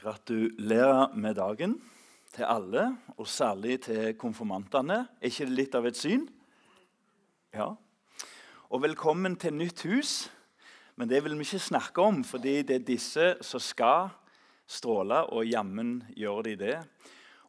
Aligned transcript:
Gratulerer 0.00 1.12
med 1.12 1.34
dagen 1.36 1.74
til 2.32 2.46
alle, 2.48 2.86
og 3.18 3.26
særlig 3.28 3.82
til 3.84 4.14
konfirmantene. 4.16 4.94
Er 5.20 5.28
ikke 5.28 5.44
det 5.44 5.56
litt 5.58 5.74
av 5.76 5.84
et 5.90 5.98
syn? 5.98 6.22
Ja. 7.52 7.66
Og 8.72 8.80
velkommen 8.80 9.34
til 9.36 9.52
nytt 9.58 9.82
hus. 9.84 10.12
Men 10.96 11.10
det 11.10 11.20
vil 11.20 11.36
vi 11.36 11.44
ikke 11.44 11.60
snakke 11.60 12.00
om, 12.00 12.22
fordi 12.24 12.62
det 12.64 12.78
er 12.78 12.86
disse 12.86 13.26
som 13.44 13.60
skal 13.60 14.08
stråle, 14.64 15.18
og 15.36 15.44
jammen 15.44 15.98
gjør 16.16 16.46
de 16.48 16.54
det. 16.62 16.78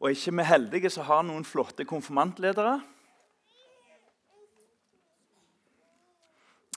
Og 0.02 0.09
er 0.09 0.18
ikke 0.18 0.33
vi 0.41 0.47
heldige 0.49 0.91
som 0.91 1.07
har 1.07 1.23
noen 1.23 1.47
flotte 1.47 1.86
konfirmantledere? 1.88 2.81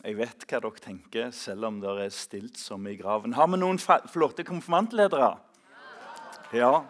Jeg 0.04 0.20
vet 0.20 0.46
hva 0.46 0.62
dere 0.68 0.84
tenker, 0.86 1.34
selv 1.34 1.66
om 1.66 1.82
dere 1.82 2.06
er 2.06 2.14
stilt 2.14 2.62
som 2.62 2.86
i 2.86 2.95
graven. 2.95 3.34
Har 3.34 3.50
vi 3.50 3.59
noen 3.59 3.82
flotte 3.82 4.46
konfirmantledere? 4.46 5.32
Ja. 6.54 6.84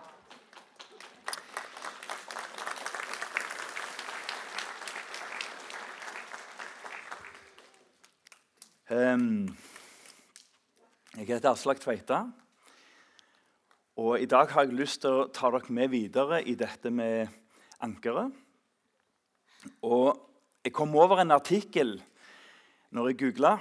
Um, 8.90 9.48
jeg 11.16 11.26
heter 11.26 11.48
Aslak 11.48 11.80
Tveita. 11.80 12.26
Og 13.96 14.20
I 14.20 14.28
dag 14.28 14.52
har 14.52 14.66
jeg 14.66 14.76
lyst 14.76 15.00
til 15.00 15.16
å 15.16 15.26
ta 15.32 15.48
dere 15.54 15.72
med 15.72 15.94
videre 15.96 16.42
i 16.44 16.58
dette 16.60 16.92
med 16.92 17.32
ankeret. 17.80 18.36
Og 19.80 20.12
jeg 20.60 20.76
kom 20.76 20.92
over 20.92 21.24
en 21.24 21.32
artikkel 21.32 22.02
når 22.92 23.14
jeg 23.14 23.22
googla, 23.24 23.56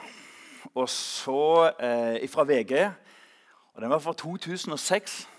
eh, 1.79 2.27
fra 2.27 2.43
VG. 2.43 2.91
og 3.73 3.81
Den 3.81 3.89
var 3.89 3.99
fra 3.99 4.13
2006. 4.13 5.29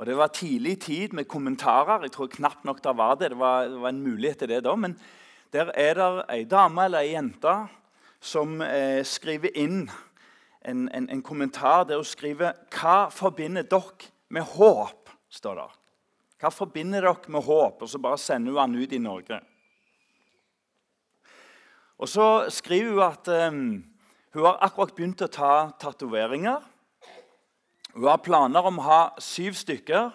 Og 0.00 0.06
Det 0.06 0.16
var 0.16 0.30
tidlig 0.32 0.78
tid 0.80 1.12
med 1.12 1.28
kommentarer. 1.28 2.00
Jeg 2.02 2.12
tror 2.14 2.28
knapt 2.32 2.64
nok 2.64 2.78
det 2.84 2.96
var 2.96 3.18
det. 3.20 3.30
Det 3.30 3.38
var, 3.38 3.66
det 3.68 3.80
var 3.80 3.88
en 3.88 4.00
mulighet 4.00 4.38
til 4.38 4.48
det 4.48 4.62
da. 4.64 4.72
Men 4.74 4.94
der 5.52 5.68
er 5.76 5.94
det 5.94 6.24
ei 6.32 6.44
dame 6.48 6.86
eller 6.86 7.04
ei 7.04 7.10
jente 7.12 7.52
som 8.20 8.62
eh, 8.64 9.04
skriver 9.04 9.52
inn 9.60 9.90
en, 10.64 10.88
en, 10.88 11.08
en, 11.10 11.22
kommentar 11.22 11.84
der 11.84 12.00
hun 12.00 12.04
skriver 12.04 12.52
'Hva 12.72 13.10
forbinder 13.12 13.62
dere 13.62 14.08
med 14.28 14.42
håp?' 14.42 15.12
står 15.28 15.54
det. 15.54 15.68
Hva 16.40 16.48
forbinder 16.48 17.00
dere 17.00 17.28
med 17.28 17.44
håp? 17.44 17.82
Og 17.82 17.88
så 17.88 17.98
bare 17.98 18.18
sender 18.18 18.52
hun 18.52 18.72
den 18.72 18.82
ut 18.82 18.92
i 18.92 18.98
Norge. 18.98 19.40
Og 21.98 22.08
Så 22.08 22.48
skriver 22.48 22.90
hun 22.90 23.02
at 23.02 23.28
eh, 23.28 23.52
hun 24.32 24.44
har 24.44 24.58
akkurat 24.64 24.94
begynt 24.94 25.22
å 25.22 25.26
ta 25.26 25.70
tatoveringer. 25.78 26.64
Hun 27.94 28.06
har 28.06 28.22
planer 28.22 28.66
om 28.66 28.78
å 28.78 28.86
ha 28.86 29.02
syv 29.22 29.56
stykker, 29.58 30.10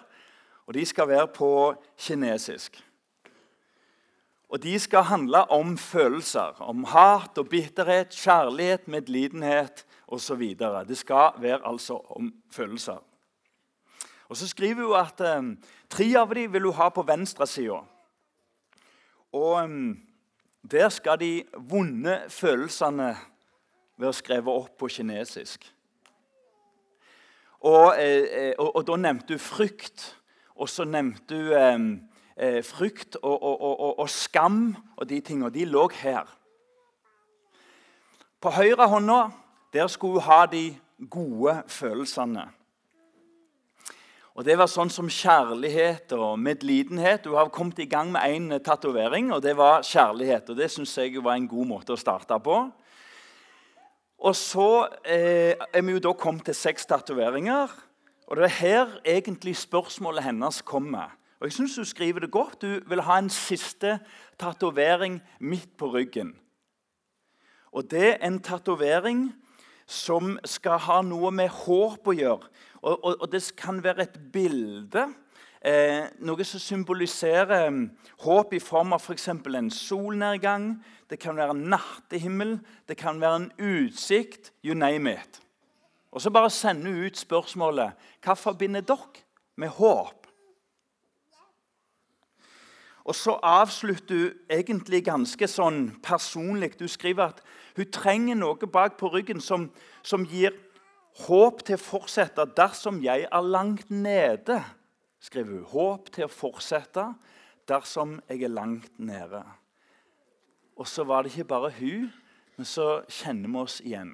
og 0.66 0.74
de 0.74 0.84
skal 0.86 1.08
være 1.08 1.28
på 1.34 1.50
kinesisk. 1.98 2.82
Og 4.48 4.62
De 4.62 4.78
skal 4.78 5.02
handle 5.02 5.50
om 5.50 5.76
følelser, 5.78 6.62
om 6.62 6.84
hat 6.84 7.38
og 7.38 7.48
bitterhet, 7.48 8.14
kjærlighet, 8.14 8.88
medlidenhet 8.88 9.86
osv. 10.06 10.54
Det 10.88 10.98
skal 10.98 11.34
være 11.38 11.66
altså 11.66 11.98
om 12.14 12.34
følelser. 12.50 13.02
Og 14.28 14.36
Så 14.36 14.48
skriver 14.48 14.86
hun 14.86 14.96
at 14.96 15.38
um, 15.38 15.58
tre 15.90 16.14
av 16.18 16.34
dem 16.34 16.52
vil 16.52 16.62
hun 16.62 16.74
ha 16.74 16.88
på 16.88 17.02
venstresida. 17.02 17.82
Og 19.32 19.64
um, 19.64 19.98
der 20.70 20.88
skal 20.88 21.20
de 21.20 21.44
vonde 21.58 22.24
følelsene 22.28 23.16
være 23.98 24.12
skrevet 24.12 24.54
opp 24.54 24.78
på 24.78 24.88
kinesisk. 24.88 25.75
Og, 27.66 27.96
eh, 27.98 28.26
eh, 28.30 28.52
og, 28.58 28.76
og, 28.76 28.84
da 28.86 28.96
nevnte 29.00 29.34
du 29.34 29.42
frykt. 29.42 30.12
Og 30.56 30.70
så 30.70 30.86
nevnte 30.86 31.34
du 31.34 31.54
eh, 31.56 31.86
eh 32.36 32.62
frykt 32.64 33.16
og, 33.22 33.42
og, 33.98 34.08
skam 34.10 34.76
og 34.96 35.08
de 35.08 35.20
tingene. 35.20 35.50
De 35.50 35.64
lå 35.64 35.88
her. 35.98 36.28
På 38.40 38.52
høyre 38.54 38.86
hånda 38.88 39.30
der 39.72 39.88
skulle 39.90 40.20
hun 40.20 40.28
ha 40.30 40.46
de 40.46 40.76
gode 41.10 41.62
følelsene. 41.66 42.46
Og 44.36 44.44
Det 44.44 44.58
var 44.58 44.68
sånn 44.68 44.90
som 44.92 45.08
kjærlighet 45.08 46.12
og 46.12 46.38
medlidenhet. 46.38 47.24
Hun 47.24 47.38
har 47.38 47.48
kommet 47.48 47.78
i 47.80 47.88
gang 47.88 48.12
med 48.12 48.22
én 48.22 48.58
tatovering, 48.60 49.32
og 49.32 49.42
det 49.42 49.56
var 49.56 49.82
kjærlighet. 49.82 50.50
og 50.50 50.56
Det 50.56 50.70
syns 50.70 50.98
jeg 50.98 51.24
var 51.24 51.34
en 51.34 51.48
god 51.48 51.66
måte 51.66 51.92
å 51.92 51.96
starte 51.96 52.36
på. 52.44 52.70
Og 54.18 54.36
så 54.36 54.88
eh, 55.04 55.54
er 55.72 55.82
vi 55.84 55.92
jo 55.92 56.00
da 56.00 56.12
kommet 56.16 56.46
til 56.48 56.56
seks 56.56 56.86
tatoveringer. 56.88 57.72
Og 58.26 58.36
det 58.36 58.48
er 58.48 58.58
her 58.60 58.94
egentlig 59.04 59.56
spørsmålet 59.56 60.24
hennes 60.24 60.62
kommer. 60.62 61.12
Og 61.40 61.46
jeg 61.46 61.52
synes 61.52 61.76
Hun 61.76 61.84
skriver 61.84 62.20
det 62.20 62.30
godt. 62.30 62.62
Hun 62.62 62.82
vil 62.86 63.02
ha 63.02 63.18
en 63.18 63.30
siste 63.30 63.98
tatovering 64.38 65.20
midt 65.40 65.76
på 65.76 65.86
ryggen. 65.92 66.34
Og 67.72 67.90
Det 67.90 68.08
er 68.08 68.26
en 68.26 68.40
tatovering 68.42 69.34
som 69.86 70.38
skal 70.44 70.78
ha 70.78 71.02
noe 71.02 71.30
med 71.30 71.48
håp 71.48 72.08
å 72.08 72.12
gjøre. 72.12 72.48
Og, 72.82 73.04
og, 73.04 73.20
og 73.20 73.32
det 73.32 73.52
kan 73.56 73.84
være 73.84 74.02
et 74.02 74.18
bilde 74.32 75.06
Eh, 75.66 76.04
noe 76.22 76.44
som 76.46 76.60
symboliserer 76.62 77.70
mm, 77.72 77.86
håp 78.22 78.52
i 78.54 78.60
form 78.62 78.92
av 78.94 79.02
f.eks. 79.02 79.28
en 79.32 79.70
solnedgang. 79.72 80.68
Det 81.10 81.18
kan 81.22 81.36
være 81.36 81.54
en 81.54 81.66
nattehimmel, 81.70 82.58
det 82.88 82.96
kan 82.96 83.20
være 83.20 83.36
en 83.36 83.50
utsikt. 83.58 84.52
You 84.64 84.74
name 84.74 85.12
it. 85.12 85.42
Og 86.10 86.22
så 86.22 86.30
bare 86.30 86.50
sender 86.50 86.92
hun 86.92 87.06
ut 87.06 87.18
spørsmålet 87.18 88.08
hva 88.24 88.34
forbinder 88.34 88.80
dere 88.80 89.24
med 89.56 89.68
håp? 89.68 90.26
Og 93.06 93.14
så 93.14 93.36
avslutter 93.42 94.16
hun 94.16 94.38
egentlig 94.50 95.04
ganske 95.06 95.46
sånn 95.46 95.92
personlig. 96.02 96.72
Hun 96.80 96.90
skriver 96.90 97.30
at 97.30 97.42
hun 97.76 97.92
trenger 97.92 98.34
noe 98.34 98.66
bak 98.66 98.96
på 98.98 99.12
ryggen 99.12 99.40
som, 99.40 99.68
som 100.02 100.26
gir 100.26 100.56
håp 101.26 101.62
til 101.64 101.78
å 101.78 101.84
fortsette 101.84 102.48
dersom 102.56 102.98
jeg 103.04 103.28
er 103.30 103.46
langt 103.46 103.90
nede 103.90 104.58
skriver 105.26 105.60
hun. 105.60 105.68
Håp 105.70 106.10
til 106.14 106.26
å 106.26 106.32
fortsette 106.32 107.10
dersom 107.68 108.18
jeg 108.30 108.46
er 108.46 108.52
langt 108.52 108.98
nede. 109.02 109.42
Og 110.76 110.88
så 110.88 111.04
var 111.08 111.22
det 111.22 111.32
ikke 111.32 111.48
bare 111.48 111.72
hun, 111.78 112.10
men 112.56 112.68
så 112.68 113.02
kjenner 113.08 113.48
vi 113.48 113.62
oss 113.62 113.80
igjen. 113.84 114.12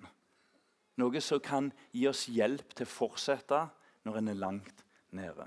Noe 1.01 1.23
som 1.25 1.41
kan 1.43 1.71
gi 1.95 2.07
oss 2.11 2.27
hjelp 2.31 2.75
til 2.77 2.87
å 2.87 2.93
fortsette 2.93 3.65
når 4.07 4.19
en 4.21 4.31
er 4.31 4.39
langt 4.39 4.85
nede. 5.15 5.47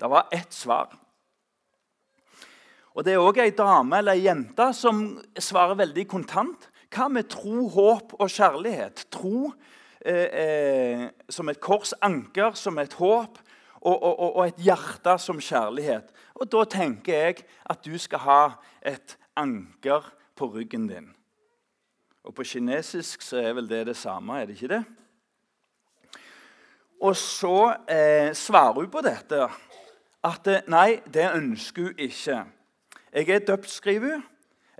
Det 0.00 0.08
var 0.08 0.30
ett 0.32 0.52
svar. 0.52 0.94
Og 2.94 3.04
Det 3.04 3.12
er 3.12 3.22
òg 3.22 3.38
ei 3.38 3.52
dame 3.54 4.00
eller 4.00 4.18
ei 4.18 4.24
jente 4.24 4.70
som 4.74 5.20
svarer 5.38 5.78
veldig 5.78 6.06
kontant. 6.10 6.66
Hva 6.90 7.06
med 7.08 7.28
tro, 7.30 7.68
håp 7.70 8.16
og 8.18 8.32
kjærlighet? 8.32 9.04
Tro 9.14 9.52
eh, 10.00 10.26
eh, 10.26 11.04
som 11.30 11.48
et 11.48 11.60
kors, 11.62 11.92
anker 12.02 12.56
som 12.58 12.80
et 12.82 12.96
håp, 12.98 13.38
og, 13.80 14.02
og, 14.02 14.36
og, 14.36 14.46
et 14.46 14.60
hjerte 14.60 15.16
som 15.18 15.40
kjærlighet. 15.40 16.12
Og 16.34 16.52
Da 16.52 16.64
tenker 16.64 17.14
jeg 17.14 17.44
at 17.64 17.84
du 17.84 17.96
skal 17.98 18.18
ha 18.18 18.42
et 18.82 19.16
anker 19.36 20.12
på 20.36 20.50
ryggen 20.52 20.86
din. 20.88 21.10
Og 22.24 22.34
På 22.34 22.44
kinesisk 22.44 23.22
så 23.22 23.40
er 23.40 23.52
vel 23.56 23.68
det 23.68 23.86
det 23.86 23.96
samme, 23.96 24.40
er 24.40 24.46
det 24.46 24.58
ikke 24.60 24.74
det? 24.74 24.84
Og 27.00 27.16
så 27.16 27.74
eh, 27.88 28.34
svarer 28.36 28.76
hun 28.76 28.90
på 28.92 29.00
dette 29.00 29.46
at 30.24 30.46
eh, 30.52 30.66
nei, 30.68 31.00
det 31.08 31.30
ønsker 31.32 31.88
hun 31.88 31.96
ikke. 31.98 32.42
Jeg 33.12 33.28
er 33.28 33.46
døpt, 33.46 33.70
skriver 33.70 34.18
hun. 34.18 34.26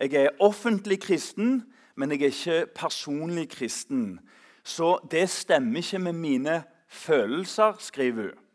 Jeg 0.01 0.13
er 0.15 0.37
offentlig 0.41 1.01
kristen, 1.01 1.73
men 1.97 2.13
jeg 2.13 2.21
er 2.21 2.27
ikke 2.27 2.67
personlig 2.77 3.49
kristen. 3.49 4.21
Så 4.65 4.99
det 5.11 5.31
stemmer 5.31 5.81
ikke 5.81 5.99
med 5.99 6.13
mine 6.13 6.63
følelser, 6.89 7.77
skriver 7.79 8.23
hun. 8.23 8.50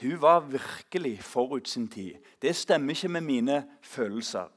Hun 0.00 0.20
var 0.20 0.40
virkelig 0.40 1.22
forut 1.24 1.68
sin 1.68 1.88
tid. 1.88 2.14
Det 2.42 2.56
stemmer 2.56 2.92
ikke 2.92 3.08
med 3.08 3.20
mine 3.20 3.64
følelser. 3.82 4.48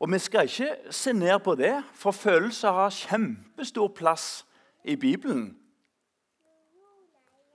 Og 0.00 0.10
Vi 0.12 0.18
skal 0.18 0.44
ikke 0.44 0.76
se 0.90 1.12
ned 1.12 1.38
på 1.38 1.54
det, 1.54 1.84
for 1.94 2.10
følelser 2.10 2.72
har 2.72 2.90
kjempestor 2.90 3.88
plass 3.88 4.46
i 4.84 4.96
Bibelen. 4.96 5.56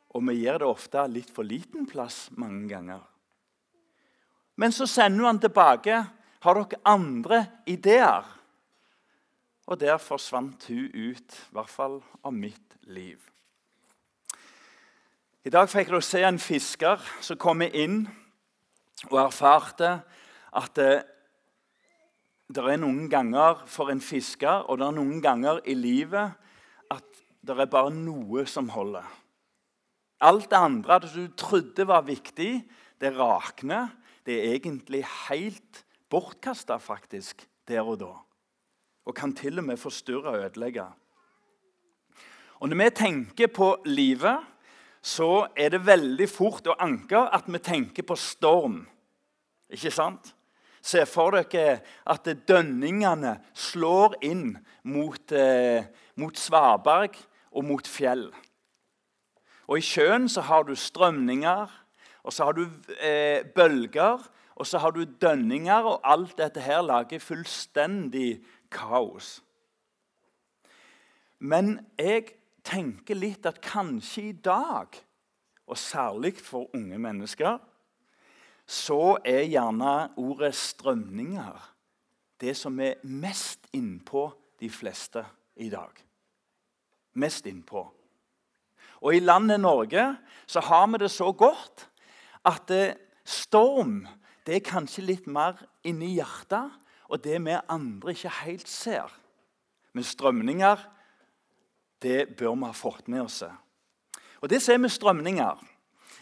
Og 0.09 0.23
vi 0.27 0.33
gir 0.39 0.57
det 0.57 0.67
ofte 0.67 1.03
litt 1.11 1.29
for 1.29 1.43
liten 1.43 1.85
plass 1.85 2.29
mange 2.31 2.69
ganger. 2.69 3.03
Men 4.55 4.71
så 4.71 4.87
sender 4.87 5.25
han 5.25 5.39
tilbake. 5.39 6.05
Har 6.41 6.53
dere 6.53 6.81
andre 6.85 7.45
ideer? 7.67 8.23
Og 9.67 9.79
der 9.79 9.97
forsvant 9.97 10.65
hun 10.67 10.87
ut, 10.93 11.35
i 11.35 11.53
hvert 11.53 11.69
fall 11.69 11.99
av 12.23 12.33
mitt 12.33 12.77
liv. 12.81 13.19
I 15.47 15.51
dag 15.53 15.69
fikk 15.71 15.93
dere 15.93 16.03
se 16.03 16.19
en 16.27 16.37
fisker 16.43 17.03
som 17.23 17.37
kom 17.39 17.61
inn 17.63 18.01
og 19.05 19.13
erfarte 19.21 19.93
at 20.59 20.73
det, 20.75 20.87
det 22.51 22.65
er 22.67 22.81
noen 22.81 23.05
ganger 23.07 23.61
for 23.71 23.93
en 23.93 24.01
fisker 24.03 24.65
og 24.67 24.81
det 24.81 24.89
er 24.89 24.97
noen 24.97 25.21
ganger 25.23 25.61
i 25.63 25.75
livet 25.77 26.35
at 26.91 27.21
det 27.47 27.55
er 27.55 27.69
bare 27.71 27.93
noe 27.95 28.43
som 28.43 28.67
holder. 28.73 29.05
Alt 30.27 30.49
det 30.51 30.59
andre 30.59 30.99
du 31.05 31.31
trodde 31.39 31.87
var 31.87 32.03
viktig, 32.09 32.51
det 32.99 33.13
rakner. 33.15 33.93
Det 34.27 34.41
er 34.41 34.57
egentlig 34.57 35.05
helt 35.29 35.85
bortkasta, 36.11 36.75
faktisk, 36.75 37.47
der 37.71 37.87
og 37.87 38.01
da. 38.03 38.11
Og 39.07 39.15
kan 39.15 39.31
til 39.31 39.63
og 39.63 39.69
med 39.69 39.79
forstyrre 39.79 40.35
og 40.35 40.43
ødelegge. 40.43 40.89
Og 42.59 42.67
Når 42.67 42.83
vi 42.83 42.91
tenker 42.99 43.47
på 43.47 43.77
livet, 43.85 44.56
så 45.07 45.47
er 45.55 45.71
det 45.71 45.85
veldig 45.87 46.27
fort 46.27 46.67
å 46.67 46.75
anke 46.83 47.19
at 47.31 47.47
vi 47.47 47.61
tenker 47.63 48.03
på 48.07 48.17
storm. 48.19 48.81
Ikke 49.71 49.91
sant? 49.93 50.33
Se 50.83 51.03
for 51.09 51.35
dere 51.35 51.79
at 52.07 52.27
dønningene 52.47 53.37
slår 53.55 54.17
inn 54.27 54.51
mot, 54.87 55.31
eh, 55.31 55.87
mot 56.15 56.35
svaberg 56.37 57.15
og 57.51 57.65
mot 57.65 57.87
fjell. 57.87 58.29
Og 59.67 59.79
I 59.79 59.83
sjøen 59.83 60.27
så 60.31 60.43
har 60.47 60.63
du 60.63 60.75
strømninger, 60.75 61.67
og 62.23 62.33
så 62.33 62.47
har 62.47 62.55
du 62.55 62.67
eh, 62.99 63.43
bølger, 63.55 64.23
og 64.55 64.67
så 64.67 64.79
har 64.79 64.91
du 64.91 65.03
dønninger, 65.03 65.83
og 65.83 66.01
alt 66.03 66.37
dette 66.37 66.63
her 66.63 66.81
lager 66.81 67.19
fullstendig 67.19 68.41
kaos. 68.71 69.41
Men 71.39 71.79
jeg 71.99 72.33
tenker 72.67 73.17
litt 73.17 73.47
at 73.47 73.61
kanskje 73.63 74.29
i 74.29 74.35
dag, 74.43 74.97
og 75.67 75.79
særlig 75.79 76.35
for 76.39 76.67
unge 76.75 76.99
mennesker, 76.99 77.57
så 78.67 79.17
er 79.23 79.47
gjerne 79.47 80.09
ordet 80.19 80.53
'strømninger' 80.55 81.73
det 82.41 82.53
som 82.57 82.79
er 82.79 82.99
mest 83.03 83.67
innpå 83.73 84.29
de 84.59 84.69
fleste 84.69 85.25
i 85.55 85.69
dag. 85.69 85.89
Mest 87.13 87.45
innpå. 87.45 87.81
Og 89.01 89.15
i 89.15 89.19
landet 89.19 89.59
Norge 89.59 90.17
så 90.45 90.59
har 90.59 90.87
vi 90.87 90.97
det 90.97 91.11
så 91.11 91.31
godt 91.31 91.89
at 92.45 92.71
eh, 92.71 92.95
storm 93.25 94.07
det 94.45 94.55
er 94.55 94.69
kanskje 94.69 95.03
litt 95.03 95.25
mer 95.27 95.59
inni 95.83 96.13
hjertet, 96.15 96.71
og 97.11 97.23
det 97.23 97.39
vi 97.43 97.55
andre 97.67 98.13
ikke 98.13 98.31
helt 98.43 98.67
ser. 98.67 99.11
Men 99.93 100.03
strømninger, 100.03 100.77
det 102.01 102.35
bør 102.37 102.55
vi 102.55 102.65
ha 102.65 102.71
fått 102.71 103.07
med 103.07 103.21
oss. 103.21 103.43
Og 104.41 104.49
Det 104.49 104.61
som 104.61 104.73
er 104.73 104.77
med 104.77 104.89
strømninger, 104.89 105.65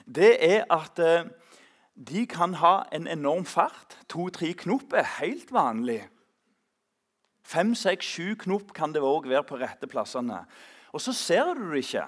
det 0.05 0.37
er 0.39 0.63
at 0.69 0.99
eh, 0.99 1.29
de 1.95 2.25
kan 2.25 2.53
ha 2.53 2.83
en 2.91 3.07
enorm 3.07 3.45
fart. 3.45 3.97
To-tre 4.09 4.53
knop 4.53 4.93
er 4.93 5.07
helt 5.19 5.51
vanlig. 5.51 6.07
Fem, 7.45 7.75
seks, 7.75 8.05
sju 8.05 8.35
knop 8.35 8.73
kan 8.73 8.93
det 8.93 9.01
òg 9.01 9.29
være 9.29 9.43
på 9.43 9.57
rette 9.61 9.87
plassene. 9.87 10.45
Og 10.93 11.01
så 11.01 11.13
ser 11.13 11.53
du 11.53 11.69
det 11.71 11.83
ikke. 11.83 12.05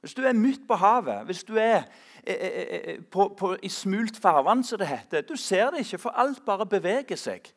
Hvis 0.00 0.14
du 0.14 0.22
er 0.22 0.32
midt 0.36 0.66
på 0.68 0.74
havet, 0.74 1.24
hvis 1.24 1.44
du 1.44 1.56
er 1.56 1.82
eh, 2.26 2.36
eh, 2.36 3.02
på, 3.02 3.28
på, 3.38 3.56
i 3.62 3.68
smult 3.68 4.18
farvann, 4.20 4.64
som 4.64 4.78
det 4.78 4.90
heter 4.90 5.22
Du 5.22 5.36
ser 5.36 5.70
det 5.70 5.86
ikke, 5.86 5.98
for 5.98 6.10
alt 6.10 6.44
bare 6.44 6.66
beveger 6.66 7.16
seg. 7.16 7.48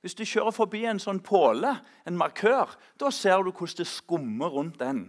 Hvis 0.00 0.14
du 0.14 0.22
kjører 0.22 0.54
forbi 0.54 0.84
en 0.86 1.00
sånn 1.02 1.18
påle, 1.24 1.72
en 2.06 2.18
markør, 2.18 2.70
da 3.00 3.10
ser 3.14 3.42
du 3.42 3.50
hvordan 3.50 3.80
det 3.80 3.88
skummer 3.90 4.52
rundt 4.54 4.78
den. 4.78 5.08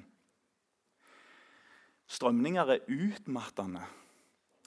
Strømninger 2.09 2.73
er 2.73 2.87
utmattende. 2.89 3.83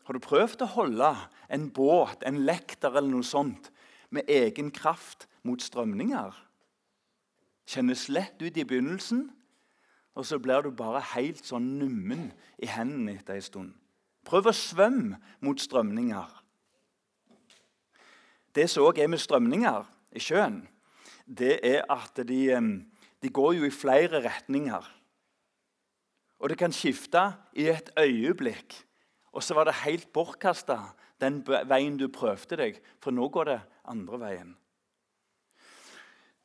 Har 0.07 0.15
du 0.15 0.23
prøvd 0.23 0.63
å 0.63 0.73
holde 0.77 1.11
en 1.51 1.69
båt, 1.75 2.23
en 2.27 2.43
lekter 2.47 2.95
eller 2.95 3.11
noe 3.11 3.27
sånt 3.27 3.71
med 4.15 4.31
egen 4.31 4.71
kraft 4.75 5.27
mot 5.47 5.63
strømninger? 5.63 6.35
Kjennes 7.67 8.09
lett 8.11 8.43
ut 8.43 8.59
i 8.59 8.67
begynnelsen, 8.67 9.29
og 10.15 10.27
så 10.29 10.39
blir 10.43 10.63
du 10.63 10.71
bare 10.77 11.01
helt 11.15 11.43
sånn 11.47 11.71
nummen 11.81 12.29
i 12.63 12.69
hendene 12.71 13.17
etter 13.17 13.39
en 13.39 13.47
stund. 13.47 13.73
Prøv 14.27 14.51
å 14.51 14.55
svømme 14.55 15.19
mot 15.43 15.59
strømninger. 15.59 16.39
Det 18.55 18.69
som 18.71 18.85
òg 18.87 19.01
er 19.01 19.11
med 19.11 19.23
strømninger 19.23 19.89
i 20.13 20.23
sjøen, 20.23 20.63
det 21.27 21.59
er 21.65 21.85
at 21.91 22.19
de, 22.29 22.43
de 23.23 23.31
går 23.31 23.59
jo 23.59 23.67
i 23.69 23.75
flere 23.75 24.23
retninger. 24.25 24.89
Og 26.43 26.51
det 26.51 26.59
kan 26.59 26.75
skifte 26.75 27.29
i 27.55 27.69
et 27.71 27.93
øyeblikk 27.99 28.83
og 29.33 29.43
så 29.43 29.57
var 29.57 29.69
det 29.69 29.81
helt 29.83 30.11
bortkasta, 30.13 30.79
den 31.21 31.41
veien 31.47 31.97
du 31.97 32.09
prøvde 32.13 32.59
deg, 32.61 32.81
for 33.01 33.15
nå 33.15 33.29
går 33.33 33.49
det 33.49 33.61
andre 33.89 34.19
veien. 34.21 34.51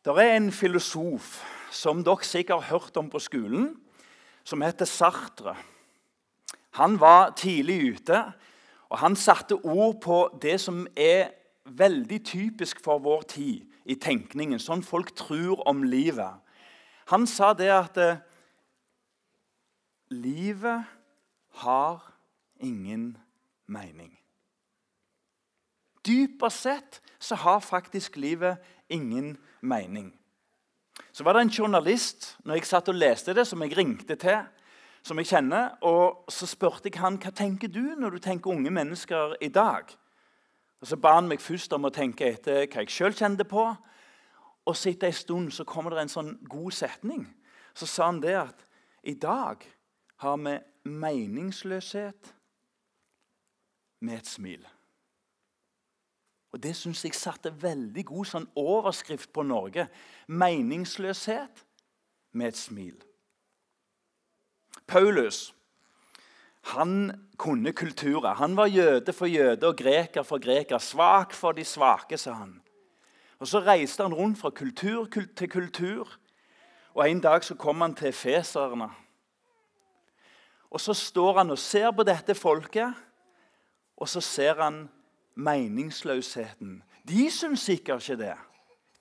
Det 0.06 0.14
er 0.24 0.38
en 0.38 0.52
filosof 0.56 1.42
som 1.74 2.04
dere 2.06 2.24
sikkert 2.24 2.64
har 2.64 2.78
hørt 2.78 3.00
om 3.00 3.10
på 3.12 3.20
skolen, 3.20 3.74
som 4.48 4.64
heter 4.64 4.88
Sartre. 4.88 5.58
Han 6.80 6.96
var 7.02 7.34
tidlig 7.36 7.98
ute, 7.98 8.22
og 8.88 9.02
han 9.02 9.18
satte 9.20 9.58
ord 9.68 9.98
på 10.00 10.22
det 10.40 10.56
som 10.64 10.86
er 10.96 11.34
veldig 11.68 12.20
typisk 12.26 12.80
for 12.84 13.02
vår 13.04 13.22
tid 13.32 13.66
i 13.86 13.96
tenkningen, 13.96 14.60
sånn 14.60 14.84
folk 14.84 15.14
tror 15.16 15.64
om 15.68 15.84
livet. 15.88 16.40
Han 17.12 17.28
sa 17.28 17.54
det 17.56 17.70
at 17.72 17.98
eh, 18.02 18.20
livet 20.12 20.88
har 21.64 22.04
ingen 22.60 23.16
mening. 23.68 24.12
Dypest 26.08 26.64
sett 26.64 27.02
så 27.20 27.36
har 27.36 27.60
faktisk 27.60 28.16
livet 28.16 28.64
ingen 28.88 29.36
mening. 29.60 30.14
Så 31.12 31.24
var 31.24 31.34
det 31.34 31.42
en 31.42 31.54
journalist 31.54 32.36
når 32.46 32.60
jeg 32.60 32.70
satt 32.70 32.92
og 32.92 32.98
leste 32.98 33.36
det, 33.36 33.48
som 33.48 33.62
jeg 33.64 33.78
ringte 33.78 34.16
til. 34.16 34.46
som 35.08 35.18
jeg 35.18 35.28
kjenner, 35.28 35.78
og 35.82 36.26
Så 36.28 36.46
spurte 36.46 36.90
jeg 36.90 37.00
han 37.00 37.18
hva 37.18 37.32
tenker 37.32 37.68
du 37.68 37.96
når 37.96 38.10
du 38.10 38.20
tenker 38.20 38.52
unge 38.52 38.70
mennesker 38.70 39.36
i 39.42 39.48
dag. 39.48 39.86
Og 40.82 40.88
Så 40.88 40.98
ba 40.98 41.16
han 41.16 41.28
meg 41.28 41.42
først 41.42 41.74
om 41.74 41.86
å 41.86 41.94
tenke 41.94 42.28
etter 42.34 42.68
hva 42.68 42.84
jeg 42.84 42.94
sjøl 42.94 43.16
kjente 43.18 43.48
på. 43.50 43.66
Og 44.68 44.76
så 44.76 44.92
etter 44.92 45.08
en 45.08 45.14
stund 45.14 45.52
så 45.56 45.66
kommer 45.66 45.96
det 45.96 46.06
en 46.06 46.12
sånn 46.12 46.34
god 46.50 46.72
setning. 46.76 47.26
Så 47.74 47.88
sa 47.88 48.12
han 48.12 48.22
det 48.22 48.36
at 48.38 48.66
i 49.04 49.14
dag 49.14 49.64
har 50.22 50.38
vi 50.38 50.58
meningsløshet 50.90 52.34
med 54.02 54.18
et 54.20 54.28
smil. 54.28 54.68
Og 56.52 56.64
Det 56.64 56.76
syns 56.76 57.04
jeg 57.06 57.14
satte 57.14 57.52
veldig 57.62 58.06
god 58.06 58.26
sånn 58.26 58.48
overskrift 58.56 59.34
på 59.34 59.44
Norge. 59.44 59.88
Meningsløshet 60.28 61.66
med 62.34 62.48
et 62.48 62.58
smil. 62.58 62.96
Paulus 64.88 65.52
han 66.68 67.12
kunne 67.38 67.72
kulturer. 67.74 68.34
Han 68.34 68.58
var 68.58 68.66
jøde 68.66 69.14
for 69.14 69.26
jøde 69.26 69.68
og 69.68 69.76
greker 69.78 70.24
for 70.24 70.38
greker. 70.38 70.78
Svak 70.78 71.34
for 71.34 71.52
de 71.52 71.64
svake, 71.64 72.18
sa 72.18 72.34
han. 72.34 72.62
Og 73.40 73.48
Så 73.48 73.60
reiste 73.60 74.04
han 74.04 74.14
rundt 74.14 74.40
fra 74.40 74.50
kultur 74.50 75.06
til 75.38 75.50
kultur. 75.50 76.20
Og 76.94 77.10
En 77.10 77.22
dag 77.22 77.44
så 77.44 77.56
kom 77.56 77.82
han 77.82 77.96
til 77.96 78.14
feserne. 78.14 78.90
Og 80.70 80.82
Så 80.82 80.94
står 80.94 81.38
han 81.38 81.50
og 81.50 81.58
ser 81.58 81.92
på 81.92 82.04
dette 82.04 82.36
folket 82.36 82.94
og 83.98 84.10
så 84.10 84.22
ser 84.22 84.62
han 84.62 84.90
meningsløsheten. 85.36 86.84
De 87.08 87.32
syns 87.32 87.66
sikkert 87.66 88.10
ikke 88.10 88.24
det. 88.24 88.36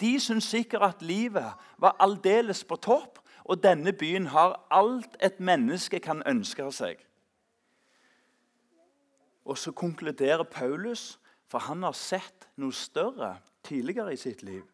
De 0.01 0.21
syns 0.21 0.45
sikkert 0.45 0.83
at 0.83 1.03
livet 1.03 1.53
var 1.79 1.97
aldeles 2.01 2.65
på 2.65 2.77
topp, 2.77 3.19
og 3.45 3.63
denne 3.63 3.93
byen 3.93 4.27
har 4.27 4.67
alt 4.71 5.17
et 5.23 5.41
menneske 5.41 6.01
kan 6.01 6.23
ønske 6.27 6.67
seg. 6.73 6.97
Og 9.47 9.59
så 9.59 9.71
konkluderer 9.73 10.43
Paulus, 10.43 11.19
for 11.47 11.59
han 11.59 11.83
har 11.87 11.95
sett 11.95 12.49
noe 12.59 12.75
større 12.75 13.37
tidligere 13.67 14.13
i 14.13 14.19
sitt 14.19 14.43
liv. 14.43 14.65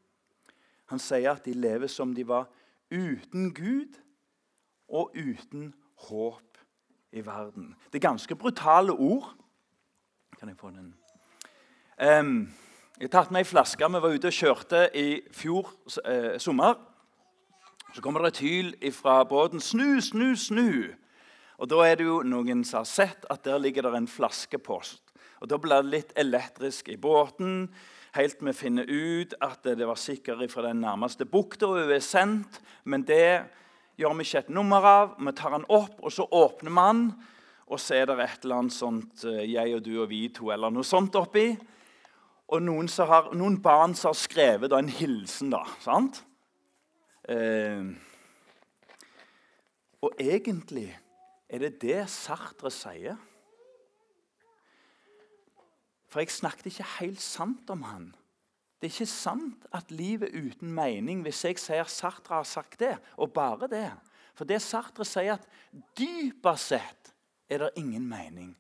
Han 0.89 1.01
sier 1.01 1.35
at 1.35 1.45
de 1.45 1.53
lever 1.53 1.93
som 1.93 2.15
de 2.17 2.25
var 2.29 2.49
uten 2.93 3.53
Gud 3.55 4.01
og 4.89 5.13
uten 5.17 5.75
håp 6.09 6.59
i 7.13 7.21
verden. 7.25 7.75
Det 7.93 8.01
er 8.01 8.09
ganske 8.09 8.37
brutale 8.37 8.93
ord. 8.93 9.35
Kan 10.39 10.49
jeg 10.49 10.57
få 10.57 10.71
den? 10.71 10.95
Um, 12.01 12.49
jeg 12.99 13.09
har 13.09 13.13
tatt 13.13 13.31
med 13.33 13.45
ei 13.45 13.49
flaske. 13.49 13.89
Vi 13.89 14.01
var 14.03 14.17
ute 14.17 14.33
og 14.33 14.37
kjørte 14.37 14.87
i 14.97 15.21
fjor 15.33 15.69
eh, 16.05 16.41
sommer. 16.41 16.81
Så 17.93 18.01
kommer 18.01 18.25
det 18.25 18.43
et 18.81 18.95
fra 18.95 19.25
båten. 19.25 19.61
'Snu, 19.61 20.01
snu, 20.01 20.37
snu!' 20.37 21.02
Og 21.63 21.69
Da 21.71 21.85
er 21.87 21.95
det 21.97 22.09
jo 22.09 22.25
noen 22.27 22.65
som 22.67 22.81
har 22.83 22.91
sett 22.91 23.27
at 23.31 23.45
der 23.47 23.61
ligger 23.63 23.87
det 23.87 23.95
en 23.95 24.11
flaskepost. 24.11 25.13
Og 25.41 25.49
Da 25.49 25.59
blir 25.63 25.83
det 25.83 25.93
litt 25.93 26.13
elektrisk 26.19 26.89
i 26.91 26.99
båten, 26.99 27.69
helt 28.13 28.43
vi 28.43 28.53
finner 28.53 28.85
ut 28.91 29.35
at 29.41 29.63
det 29.63 29.87
var 29.87 29.97
sikkert 29.97 30.51
fra 30.51 30.67
den 30.67 30.83
nærmeste 30.83 31.25
bukta 31.25 31.71
hun 31.71 31.91
er 31.91 32.03
sendt. 32.03 32.59
Men 32.85 33.07
det 33.07 33.45
gjør 33.97 34.17
vi 34.19 34.27
ikke 34.27 34.43
et 34.43 34.51
nummer 34.51 34.83
av. 34.83 35.15
Vi 35.19 35.33
tar 35.33 35.55
den 35.55 35.69
opp, 35.69 35.95
og 36.03 36.13
så 36.13 36.27
åpner 36.27 36.71
vi 36.71 36.89
den. 36.89 37.05
Og 37.73 37.81
så 37.81 37.95
er 37.95 38.07
det 38.11 38.19
et 38.19 38.43
eller 38.45 38.59
annet 38.59 38.73
sånt 38.73 39.25
eh, 39.25 39.47
'jeg 39.47 39.77
og 39.77 39.83
du 39.83 40.03
og 40.03 40.09
vi 40.11 40.29
to' 40.29 40.53
eller 40.53 40.71
noe 40.71 40.85
sånt 40.85 41.15
oppi. 41.15 41.57
Og 42.49 42.63
noen, 42.63 42.89
har, 42.89 43.33
noen 43.33 43.63
barn 43.63 43.95
som 43.95 44.09
har 44.09 44.19
skrevet 44.19 44.71
da, 44.71 44.79
en 44.79 44.89
hilsen, 44.89 45.51
da. 45.51 45.65
sant? 45.81 46.25
Eh, 47.29 47.95
Og 50.03 50.11
egentlig 50.19 50.99
er 51.53 51.61
det 51.61 51.77
det 51.83 52.01
Sartre 52.09 52.73
sier. 52.73 53.19
For 56.09 56.21
jeg 56.21 56.33
snakket 56.33 56.73
ikke 56.73 56.89
helt 56.99 57.21
sant 57.25 57.71
om 57.73 57.85
han. 57.89 58.11
Det 58.81 58.89
er 58.89 58.97
ikke 58.97 59.13
sant 59.13 59.67
at 59.77 59.93
livet 59.95 60.33
er 60.33 60.49
uten 60.49 60.73
mening 60.75 61.21
hvis 61.23 61.45
jeg 61.47 61.61
sier 61.61 61.89
Sartre 61.93 62.41
har 62.41 62.49
sagt 62.49 62.81
det, 62.81 62.97
og 63.17 63.35
bare 63.37 63.69
det. 63.71 63.91
For 64.35 64.49
det 64.49 64.63
Sartre 64.65 65.05
sier, 65.07 65.37
at 65.37 65.93
dypest 65.97 66.73
sett 66.73 67.13
er 67.53 67.67
det 67.67 67.73
ingen 67.81 68.09
mening. 68.09 68.55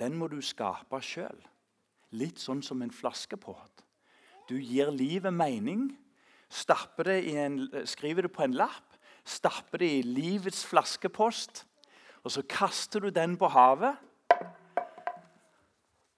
Den 0.00 0.16
må 0.18 0.26
du 0.32 0.40
skape 0.42 1.00
sjøl. 1.04 1.38
Litt 2.16 2.40
sånn 2.40 2.64
som 2.64 2.82
en 2.82 2.92
flaskepott. 2.92 3.84
Du 4.48 4.56
gir 4.58 4.90
livet 4.92 5.32
mening, 5.32 5.92
det 7.06 7.18
en, 7.38 7.60
skriver 7.88 8.26
det 8.26 8.32
på 8.34 8.42
en 8.44 8.56
lapp, 8.58 8.91
stapper 9.24 9.82
det 9.82 9.90
i 9.98 10.02
livets 10.06 10.64
flaskepost, 10.66 11.64
og 12.22 12.30
så 12.30 12.42
kaster 12.48 13.02
du 13.02 13.10
den 13.10 13.36
på 13.38 13.50
havet. 13.50 13.96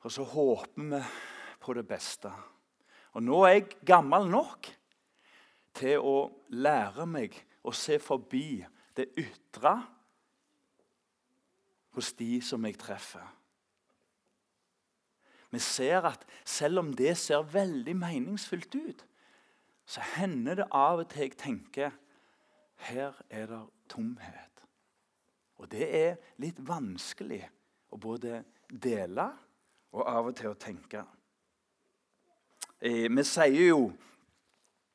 Og 0.05 0.13
så 0.13 0.25
håper 0.25 0.91
vi 0.91 1.01
på 1.61 1.75
det 1.77 1.87
beste. 1.89 2.33
Og 3.17 3.23
nå 3.25 3.45
er 3.47 3.55
jeg 3.55 3.69
gammel 3.87 4.29
nok 4.29 4.69
til 5.75 6.03
å 6.05 6.19
lære 6.53 7.07
meg 7.09 7.37
å 7.65 7.73
se 7.73 7.97
forbi 8.03 8.65
det 8.95 9.09
ytre 9.19 9.79
hos 11.95 12.13
de 12.19 12.37
som 12.45 12.65
jeg 12.67 12.79
treffer. 12.79 13.25
Vi 15.55 15.61
ser 15.63 16.07
at 16.09 16.25
selv 16.45 16.83
om 16.83 16.91
det 16.99 17.15
ser 17.19 17.47
veldig 17.47 17.95
meningsfylt 17.97 18.75
ut, 18.75 19.05
så 19.87 20.03
hender 20.17 20.59
det 20.59 20.67
av 20.75 21.05
og 21.05 21.11
til 21.13 21.29
jeg 21.29 21.37
tenker 21.39 21.95
her 22.77 23.13
er 23.31 23.47
det 23.47 23.63
tomhet. 23.89 24.65
Og 25.61 25.71
det 25.71 25.87
er 25.97 26.17
litt 26.43 26.59
vanskelig 26.67 27.43
å 27.95 27.99
både 28.01 28.43
dele 28.69 29.29
og 29.95 30.03
av 30.11 30.31
og 30.31 30.37
til 30.37 30.51
å 30.51 30.59
tenke. 30.59 31.05
Eh, 32.85 33.07
vi 33.09 33.25
sier 33.25 33.69
jo 33.71 33.85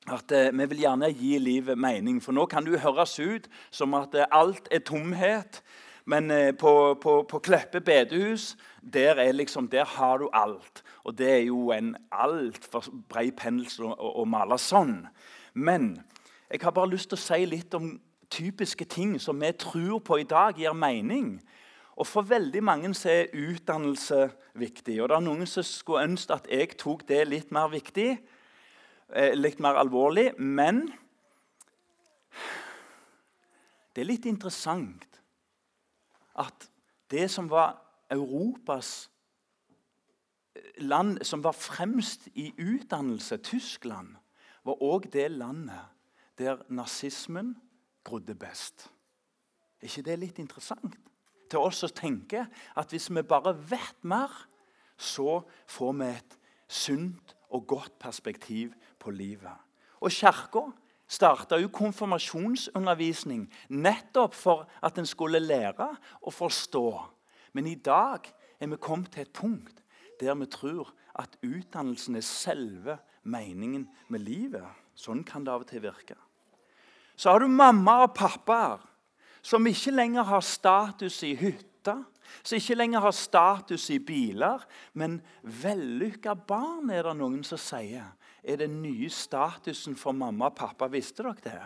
at 0.10 0.32
eh, 0.36 0.52
vi 0.54 0.68
vil 0.74 0.84
gjerne 0.84 1.12
gi 1.16 1.38
livet 1.42 1.80
mening. 1.80 2.20
For 2.22 2.36
nå 2.36 2.46
kan 2.50 2.66
det 2.66 2.76
jo 2.76 2.84
høres 2.84 3.16
ut 3.20 3.48
som 3.72 3.96
at 3.98 4.16
eh, 4.18 4.28
alt 4.30 4.68
er 4.72 4.84
tomhet. 4.86 5.64
Men 6.10 6.32
på, 6.58 6.72
på, 6.98 7.12
på 7.30 7.40
Kleppe 7.46 7.84
bedehus 7.86 8.56
der, 8.82 9.20
liksom, 9.34 9.68
der, 9.70 9.86
har 9.86 10.18
du 10.18 10.30
alt. 10.34 10.82
Og 11.06 11.14
det 11.14 11.28
er 11.30 11.44
jo 11.52 11.70
en 11.76 11.92
altfor 12.10 12.88
bred 13.12 13.36
pensel 13.38 13.92
å, 13.92 13.94
å, 13.94 14.14
å 14.24 14.26
male 14.26 14.58
sånn. 14.58 15.04
Men 15.54 15.92
jeg 16.50 16.60
har 16.64 16.72
bare 16.72 16.90
lyst 16.90 17.12
til 17.12 17.18
å 17.20 17.22
si 17.22 17.46
litt 17.46 17.76
om 17.78 17.92
typiske 18.30 18.86
ting 18.90 19.20
som 19.22 19.42
vi 19.42 19.52
tror 19.54 20.00
på 20.06 20.18
i 20.18 20.28
dag 20.28 20.58
gir 20.58 20.74
mening. 20.74 21.36
Og 22.00 22.08
For 22.08 22.26
veldig 22.26 22.64
mange 22.64 22.90
er 23.06 23.30
utdannelse 23.34 24.30
viktig. 24.56 25.02
Og 25.02 25.10
det 25.10 25.16
er 25.16 25.26
Noen 25.26 25.48
som 25.48 25.64
skulle 25.64 26.08
ønske 26.08 26.34
at 26.34 26.48
jeg 26.50 26.78
tok 26.80 27.08
det 27.08 27.28
litt 27.28 27.52
mer 27.52 27.68
viktig, 27.70 28.18
eh, 29.14 29.34
litt 29.36 29.60
mer 29.60 29.76
alvorlig. 29.76 30.40
Men 30.40 30.88
det 33.94 34.02
er 34.02 34.10
litt 34.10 34.26
interessant 34.26 35.06
at 36.36 36.70
det 37.12 37.30
som 37.30 37.50
var 37.50 37.78
Europas 38.10 39.10
eh, 40.56 40.82
land 40.82 41.20
som 41.26 41.44
var 41.44 41.54
fremst 41.54 42.30
i 42.34 42.54
utdannelse, 42.58 43.38
Tyskland, 43.38 44.16
var 44.64 44.82
òg 44.82 45.12
det 45.12 45.32
landet 45.32 45.99
der 46.40 46.64
nazismen 46.70 47.58
grodde 48.08 48.36
best. 48.36 48.88
Er 49.80 49.92
ikke 49.92 50.08
det 50.08 50.20
litt 50.20 50.40
interessant? 50.40 50.96
til 51.50 51.66
oss 51.66 51.84
å 51.86 51.92
tenke 51.94 52.46
at 52.78 52.94
hvis 52.94 53.10
vi 53.12 53.26
bare 53.26 53.56
vet 53.58 53.98
mer, 54.08 54.30
så 55.00 55.42
får 55.72 55.96
vi 56.00 56.12
et 56.12 56.38
sunt 56.70 57.36
og 57.56 57.66
godt 57.72 57.98
perspektiv 58.02 58.76
på 59.02 59.14
livet. 59.16 59.56
Og 60.04 60.14
Kirka 60.14 60.68
starta 61.10 61.58
jo 61.60 61.72
konfirmasjonsundervisning 61.74 63.48
nettopp 63.74 64.38
for 64.38 64.68
at 64.86 65.00
en 65.02 65.10
skulle 65.10 65.42
lære 65.42 65.90
å 66.22 66.34
forstå. 66.34 66.88
Men 67.58 67.72
i 67.72 67.80
dag 67.82 68.30
er 68.60 68.70
vi 68.70 68.82
kommet 68.82 69.16
til 69.16 69.26
et 69.26 69.34
punkt 69.34 69.82
der 70.20 70.36
vi 70.36 70.50
tror 70.52 70.92
at 71.20 71.40
utdannelsen 71.42 72.20
er 72.20 72.28
selve 72.28 73.00
meningen 73.24 73.88
med 74.12 74.28
livet. 74.28 74.68
Sånn 75.00 75.24
kan 75.24 75.46
det 75.48 75.54
av 75.54 75.64
og 75.64 75.72
til 75.72 75.82
virke. 75.88 76.20
Så 77.20 77.34
har 77.34 77.44
du 77.44 77.52
mamma 77.52 77.98
og 78.06 78.14
pappaer 78.16 78.80
som 79.44 79.68
ikke 79.68 79.92
lenger 79.92 80.24
har 80.30 80.44
status 80.46 81.18
i 81.28 81.34
hytta, 81.36 81.98
som 82.44 82.56
ikke 82.56 82.78
lenger 82.78 83.04
har 83.04 83.16
status 83.16 83.90
i 83.92 83.98
biler, 84.00 84.64
men 84.94 85.18
vellykka 85.44 86.36
barn, 86.48 86.92
er 86.94 87.10
det 87.10 87.16
noen 87.20 87.42
som 87.48 87.60
sier, 87.60 88.14
er 88.44 88.62
den 88.62 88.78
nye 88.84 89.10
statusen 89.12 89.98
for 90.00 90.16
mamma 90.16 90.48
og 90.48 90.56
pappa. 90.60 90.88
Visste 90.92 91.26
dere 91.26 91.44
det? 91.44 91.66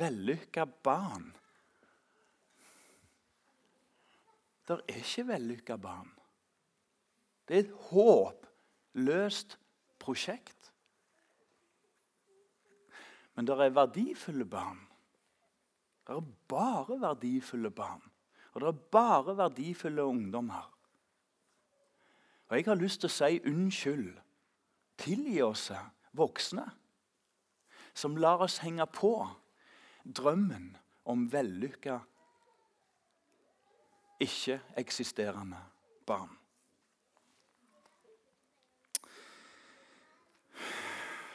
Vellykka 0.00 0.66
barn. 0.82 1.28
Det 4.66 4.78
er 4.78 5.02
ikke 5.02 5.26
vellykka 5.30 5.76
barn. 5.82 6.10
Det 7.46 7.56
er 7.56 7.64
et 7.64 7.78
håpløst 7.90 9.56
prosjekt. 10.02 10.59
Men 13.40 13.46
det 13.48 13.54
er 13.56 13.70
verdifulle 13.72 14.44
barn. 14.44 14.80
Det 16.04 16.12
er 16.12 16.24
bare 16.48 16.98
verdifulle 17.00 17.70
barn. 17.70 18.02
Og 18.52 18.60
det 18.60 18.68
er 18.68 18.82
bare 18.92 19.36
verdifulle 19.36 20.04
ungdommer. 20.04 20.66
Og 22.48 22.56
jeg 22.56 22.66
har 22.66 22.76
lyst 22.76 23.00
til 23.00 23.08
å 23.08 23.14
si 23.14 23.38
unnskyld. 23.48 24.10
Tilgi 25.00 25.38
oss 25.40 25.70
voksne 26.12 26.66
som 27.94 28.18
lar 28.20 28.44
oss 28.44 28.58
henge 28.60 28.84
på 28.92 29.14
drømmen 30.04 30.76
om 31.08 31.24
vellykka, 31.32 31.96
ikke-eksisterende 34.20 35.64
barn. 36.04 36.36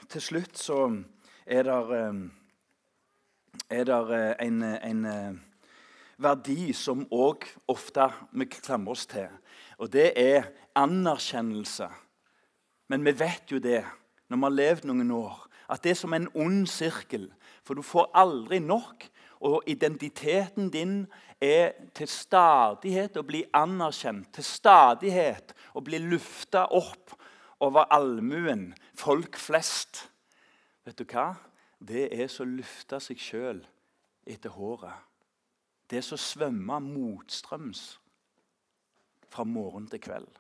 Til 0.06 0.22
slutt 0.22 0.62
så 0.62 0.80
er 1.46 1.64
det 1.64 2.00
eh, 2.00 2.26
er 3.70 3.84
det 3.84 4.00
eh, 4.14 4.48
en, 4.48 4.64
en 4.64 5.06
eh, 5.06 5.36
verdi 6.18 6.74
som 6.74 7.06
òg 7.12 7.46
ofte 7.72 8.10
vi 8.32 8.48
klamrer 8.50 8.96
oss 8.96 9.06
til. 9.10 9.30
Og 9.78 9.92
det 9.94 10.12
er 10.20 10.50
anerkjennelse. 10.76 11.90
Men 12.88 13.06
vi 13.06 13.16
vet 13.20 13.52
jo 13.52 13.60
det, 13.60 13.84
når 14.30 14.38
vi 14.38 14.44
har 14.44 14.56
levd 14.60 14.88
noen 14.90 15.12
år, 15.12 15.42
at 15.70 15.84
det 15.84 15.96
er 15.96 16.00
som 16.00 16.14
en 16.14 16.30
ond 16.38 16.66
sirkel. 16.70 17.30
For 17.66 17.74
du 17.74 17.82
får 17.82 18.12
aldri 18.14 18.60
nok. 18.60 19.08
Og 19.46 19.64
identiteten 19.68 20.70
din 20.74 21.06
er 21.44 21.74
til 21.94 22.08
stadighet 22.10 23.18
å 23.18 23.26
bli 23.26 23.44
anerkjent. 23.54 24.30
Til 24.34 24.46
stadighet 24.46 25.54
å 25.76 25.84
bli 25.86 26.00
lufta 26.02 26.66
opp 26.74 27.14
over 27.66 27.90
allmuen, 27.94 28.74
folk 28.98 29.38
flest. 29.40 30.06
Vet 30.86 30.98
du 31.02 31.06
hva? 31.10 31.34
det 31.80 32.08
er 32.14 32.30
så 32.32 32.46
å 32.46 32.50
løfte 32.50 33.00
seg 33.04 33.20
sjøl 33.22 33.62
etter 34.26 34.54
håret. 34.56 34.96
Det 35.86 36.00
er 36.00 36.06
så 36.06 36.18
å 36.18 36.22
svømme 36.22 36.80
motstrøms 36.82 37.84
fra 39.30 39.46
morgen 39.46 39.88
til 39.92 40.02
kveld. 40.02 40.40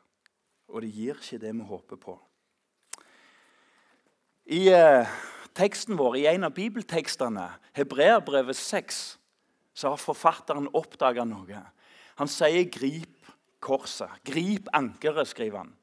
Og 0.71 0.81
det 0.81 0.93
gir 0.95 1.19
ikke 1.19 1.41
det 1.43 1.51
vi 1.53 1.67
håper 1.69 1.99
på. 2.01 2.15
I 4.55 4.63
eh, 4.73 5.11
teksten 5.57 5.97
vår, 5.99 6.17
i 6.17 6.27
en 6.31 6.47
av 6.47 6.55
bibeltekstene, 6.55 7.45
Hebreabrevet 7.77 8.57
6, 8.57 9.03
så 9.75 9.91
har 9.91 10.01
forfatteren 10.01 10.69
oppdaga 10.73 11.25
noe. 11.27 11.61
Han 12.15 12.31
sier 12.31 12.63
'grip 12.71 13.27
korset'. 13.59 14.21
'Grip 14.23 14.69
ankeret', 14.73 15.27
skriver 15.27 15.57
han. 15.57 15.73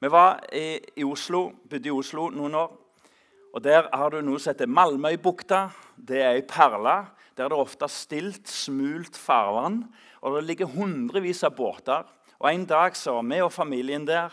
Vi 0.00 0.08
var 0.12 0.44
i, 0.52 0.78
i 0.96 1.04
Oslo, 1.04 1.50
bodde 1.68 1.88
i 1.88 1.92
Oslo 1.92 2.28
noen 2.30 2.54
år. 2.54 2.85
Og 3.56 3.62
Der 3.64 3.86
har 3.88 4.10
du 4.12 4.18
noe 4.20 4.36
som 4.36 4.52
heter 4.52 4.68
Malmøybukta. 4.68 5.70
Det 5.96 6.18
er 6.20 6.34
ei 6.36 6.42
perle 6.44 7.06
der 7.36 7.48
det 7.48 7.56
ofte 7.56 7.86
er 7.86 7.92
stilt, 7.92 8.48
smult 8.48 9.16
farvann. 9.16 9.86
Og 10.20 10.36
Det 10.36 10.44
ligger 10.44 10.66
hundrevis 10.66 11.42
av 11.44 11.56
båter. 11.56 12.04
Og 12.38 12.52
En 12.52 12.66
dag 12.66 12.96
så 12.96 13.12
var 13.12 13.22
vi 13.22 13.40
og 13.40 13.52
familien 13.52 14.04
der, 14.06 14.30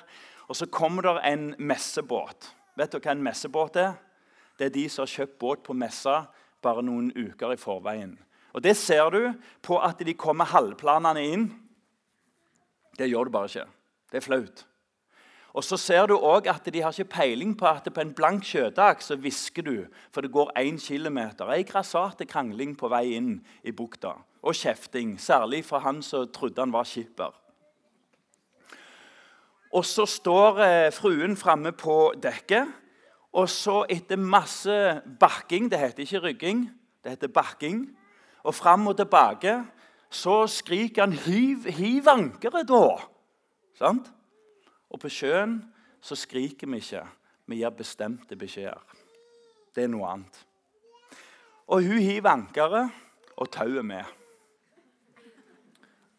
og 0.50 0.56
så 0.56 0.66
kommer 0.66 1.02
det 1.02 1.22
en 1.24 1.56
messebåt. 1.58 2.52
Vet 2.76 2.92
du 2.92 3.00
hva 3.00 3.12
en 3.12 3.24
messebåt 3.24 3.76
er? 3.76 3.94
Det 4.60 4.66
er 4.66 4.76
de 4.76 4.90
som 4.90 5.04
har 5.04 5.08
kjøpt 5.08 5.40
båt 5.40 5.64
på 5.64 5.74
messa 5.74 6.28
bare 6.62 6.84
noen 6.84 7.12
uker 7.16 7.54
i 7.54 7.58
forveien. 7.58 8.18
Og 8.54 8.62
Det 8.62 8.76
ser 8.78 9.10
du 9.10 9.34
på 9.62 9.80
at 9.80 10.00
de 10.00 10.14
kommer 10.14 10.46
halvplanene 10.46 11.24
inn. 11.24 11.50
Det 12.98 13.08
gjør 13.08 13.24
du 13.24 13.32
bare 13.32 13.46
ikke. 13.46 13.68
Det 14.12 14.18
er 14.18 14.28
flaut. 14.28 14.66
Og 15.54 15.62
så 15.62 15.78
ser 15.78 16.08
du 16.10 16.16
òg 16.18 16.48
at 16.50 16.66
de 16.74 16.82
har 16.82 16.96
ikke 16.96 17.14
peiling 17.14 17.54
på 17.58 17.68
at 17.70 17.86
på 17.94 18.02
en 18.02 18.14
blank 18.18 18.46
sjødag 18.46 19.04
så 19.06 19.16
hvisker 19.22 19.62
du, 19.62 19.86
for 20.12 20.26
det 20.26 20.32
går 20.34 20.52
én 20.58 20.80
kilometer. 20.82 21.52
Ei 21.54 21.62
grassate 21.64 22.26
krangling 22.26 22.74
på 22.78 22.90
vei 22.90 23.14
inn 23.20 23.36
i 23.62 23.72
bukta. 23.72 24.16
Og 24.42 24.58
kjefting, 24.58 25.20
særlig 25.22 25.62
for 25.66 25.86
han 25.86 26.02
som 26.02 26.26
trodde 26.34 26.62
han 26.62 26.74
var 26.74 26.90
skipper. 26.90 27.30
Og 29.74 29.86
så 29.86 30.06
står 30.10 30.60
eh, 30.62 30.92
fruen 30.94 31.38
framme 31.38 31.72
på 31.72 32.14
dekket, 32.22 32.74
og 33.34 33.50
så 33.50 33.80
etter 33.90 34.18
masse 34.22 34.74
bakking 35.20 35.72
Det 35.72 35.80
heter 35.80 36.04
ikke 36.04 36.22
rygging, 36.22 36.60
det 37.04 37.16
heter 37.16 37.28
bakking. 37.34 37.88
Og 38.44 38.54
fram 38.56 38.88
og 38.88 38.98
tilbake 38.98 39.64
så 40.10 40.48
skriker 40.48 41.02
han 41.02 41.14
'Hiv, 41.14 41.66
hiv 41.66 42.08
ankeret', 42.08 42.68
da! 42.68 42.98
Sant? 43.78 44.14
Og 44.94 45.02
på 45.02 45.12
sjøen 45.12 45.58
så 46.04 46.16
skriker 46.20 46.70
vi 46.70 46.80
ikke. 46.82 47.04
Vi 47.50 47.60
gir 47.60 47.76
bestemte 47.76 48.38
beskjeder. 48.40 48.82
Det 49.74 49.86
er 49.86 49.92
noe 49.92 50.10
annet. 50.12 50.38
Og 51.68 51.86
hun 51.88 52.02
hiver 52.04 52.30
ankeret, 52.30 52.92
og 53.34 53.50
tauet 53.50 53.86
med. 53.86 54.06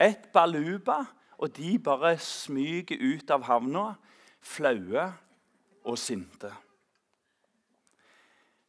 Et 0.02 0.26
baluba, 0.34 1.04
og 1.38 1.52
de 1.56 1.76
bare 1.78 2.16
smyger 2.18 2.98
ut 2.98 3.30
av 3.30 3.44
havna, 3.46 3.84
flaue 4.44 5.06
og 5.84 5.98
sinte. 6.00 6.50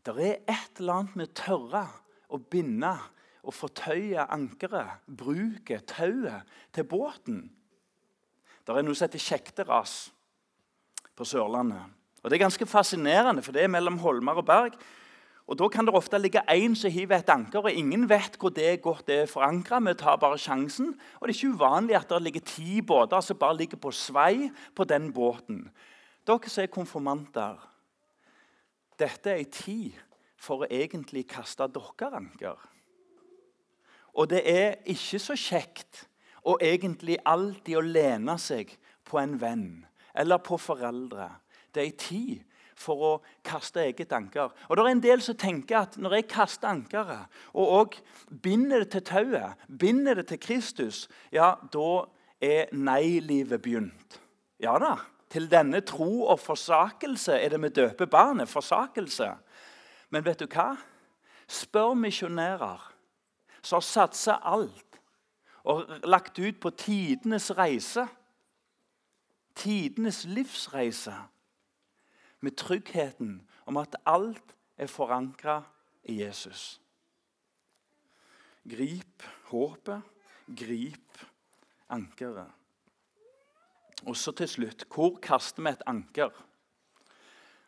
Det 0.05 0.13
er 0.21 0.43
et 0.45 0.79
eller 0.79 1.01
annet 1.01 1.17
med 1.17 1.31
å 1.31 1.37
tørre 1.39 1.83
å 2.29 2.37
binde 2.37 2.93
og 3.45 3.53
fortøye 3.53 4.27
ankeret, 4.33 5.01
bruke 5.05 5.79
tauet, 5.89 6.45
til 6.73 6.85
båten. 6.89 7.41
Det 8.65 8.73
er 8.73 8.85
noe 8.85 8.97
som 8.97 9.05
heter 9.05 9.21
kjekteras 9.21 9.95
på 11.15 11.25
Sørlandet. 11.27 11.85
Og 12.23 12.29
Det 12.29 12.39
er 12.39 12.45
ganske 12.47 12.65
fascinerende, 12.65 13.43
for 13.45 13.53
det 13.53 13.63
er 13.63 13.69
mellom 13.69 13.99
holmer 14.01 14.41
og 14.41 14.45
berg. 14.45 14.73
Og 15.47 15.57
Da 15.57 15.67
kan 15.69 15.85
det 15.85 15.93
ofte 15.93 16.17
ligge 16.17 16.41
én 16.49 16.75
som 16.75 16.91
hiver 16.91 17.17
et 17.17 17.29
anker, 17.29 17.59
og 17.59 17.71
ingen 17.71 18.09
vet 18.09 18.37
hvor 18.39 18.49
det 18.49 18.81
godt 18.81 19.09
er 19.09 19.25
forankra. 19.25 19.79
Vi 19.79 19.93
tar 19.93 20.17
bare 20.17 20.37
sjansen. 20.37 20.99
Og 21.21 21.27
det 21.27 21.35
er 21.35 21.37
ikke 21.37 21.55
uvanlig 21.55 21.95
at 21.95 22.09
det 22.09 22.21
ligger 22.21 22.41
ti 22.41 22.81
båter 22.81 23.21
som 23.21 23.37
bare 23.37 23.57
ligger 23.57 23.77
på 23.77 23.91
svei 23.91 24.51
på 24.75 24.83
den 24.83 25.13
båten. 25.13 25.69
Dere 26.25 26.49
som 26.49 26.63
er 26.63 26.67
konfirmanter, 26.67 27.55
dette 28.97 29.29
er 29.29 29.35
ei 29.35 29.45
tid 29.45 29.93
for 30.37 30.63
å 30.63 30.69
egentlig 30.71 31.27
kaste 31.27 31.67
dere 31.67 32.15
anker. 32.15 32.57
Og 34.15 34.29
det 34.29 34.41
er 34.49 34.75
ikke 34.85 35.19
så 35.19 35.35
kjekt 35.35 36.07
å 36.45 36.57
egentlig 36.61 37.17
alltid 37.25 37.79
å 37.79 37.85
lene 37.85 38.37
seg 38.41 38.71
på 39.05 39.19
en 39.21 39.37
venn 39.41 39.69
eller 40.15 40.39
på 40.43 40.57
foreldre. 40.61 41.29
Det 41.73 41.81
er 41.81 41.89
en 41.89 41.97
tid 41.99 42.43
for 42.75 43.03
å 43.07 43.11
kaste 43.45 43.81
eget 43.85 44.11
anker. 44.15 44.51
Og 44.67 44.75
det 44.75 44.83
er 44.83 44.91
en 44.91 45.03
del 45.03 45.23
som 45.23 45.37
tenker 45.39 45.79
at 45.81 45.97
når 45.99 46.19
jeg 46.19 46.27
kaster 46.33 46.71
ankeret 46.71 47.31
og, 47.53 47.65
og 47.65 47.97
binder 48.43 48.83
det 48.83 48.91
til 48.95 49.05
tauet, 49.07 49.65
binder 49.67 50.19
det 50.19 50.27
til 50.31 50.41
Kristus, 50.43 51.05
ja, 51.33 51.53
da 51.71 52.05
er 52.43 52.71
nei-livet 52.75 53.63
begynt. 53.63 54.19
Ja 54.61 54.77
da. 54.81 54.95
Til 55.31 55.49
denne 55.51 55.81
tro 55.83 56.27
og 56.29 56.39
forsakelse 56.39 57.35
er 57.41 57.51
det 57.51 57.59
vi 57.63 57.71
døper 57.75 58.07
barnet. 58.07 58.47
Forsakelse. 58.47 59.33
Men 60.13 60.23
vet 60.23 60.43
du 60.43 60.47
hva? 60.47 60.75
Spør 61.51 61.95
misjonærer 61.97 62.91
som 63.65 63.81
har 63.81 63.87
satsa 63.87 64.37
alt 64.45 64.84
og 65.65 65.89
lagt 66.03 66.39
ut 66.39 66.59
på 66.61 66.69
tidenes 66.69 67.49
reise. 67.57 68.07
Tidenes 69.55 70.25
livsreise. 70.25 71.15
Med 72.39 72.57
tryggheten 72.57 73.39
om 73.65 73.77
at 73.77 73.95
alt 74.05 74.55
er 74.77 74.87
forankra 74.87 75.63
i 76.03 76.21
Jesus. 76.21 76.81
Grip 78.69 79.23
håpet, 79.49 80.01
grip 80.47 81.25
ankeret. 81.89 82.51
Og 84.05 84.17
så 84.17 84.33
til 84.35 84.49
slutt 84.49 84.85
hvor 84.93 85.17
kaster 85.21 85.63
vi 85.63 85.71
et 85.71 85.85
anker? 85.89 86.29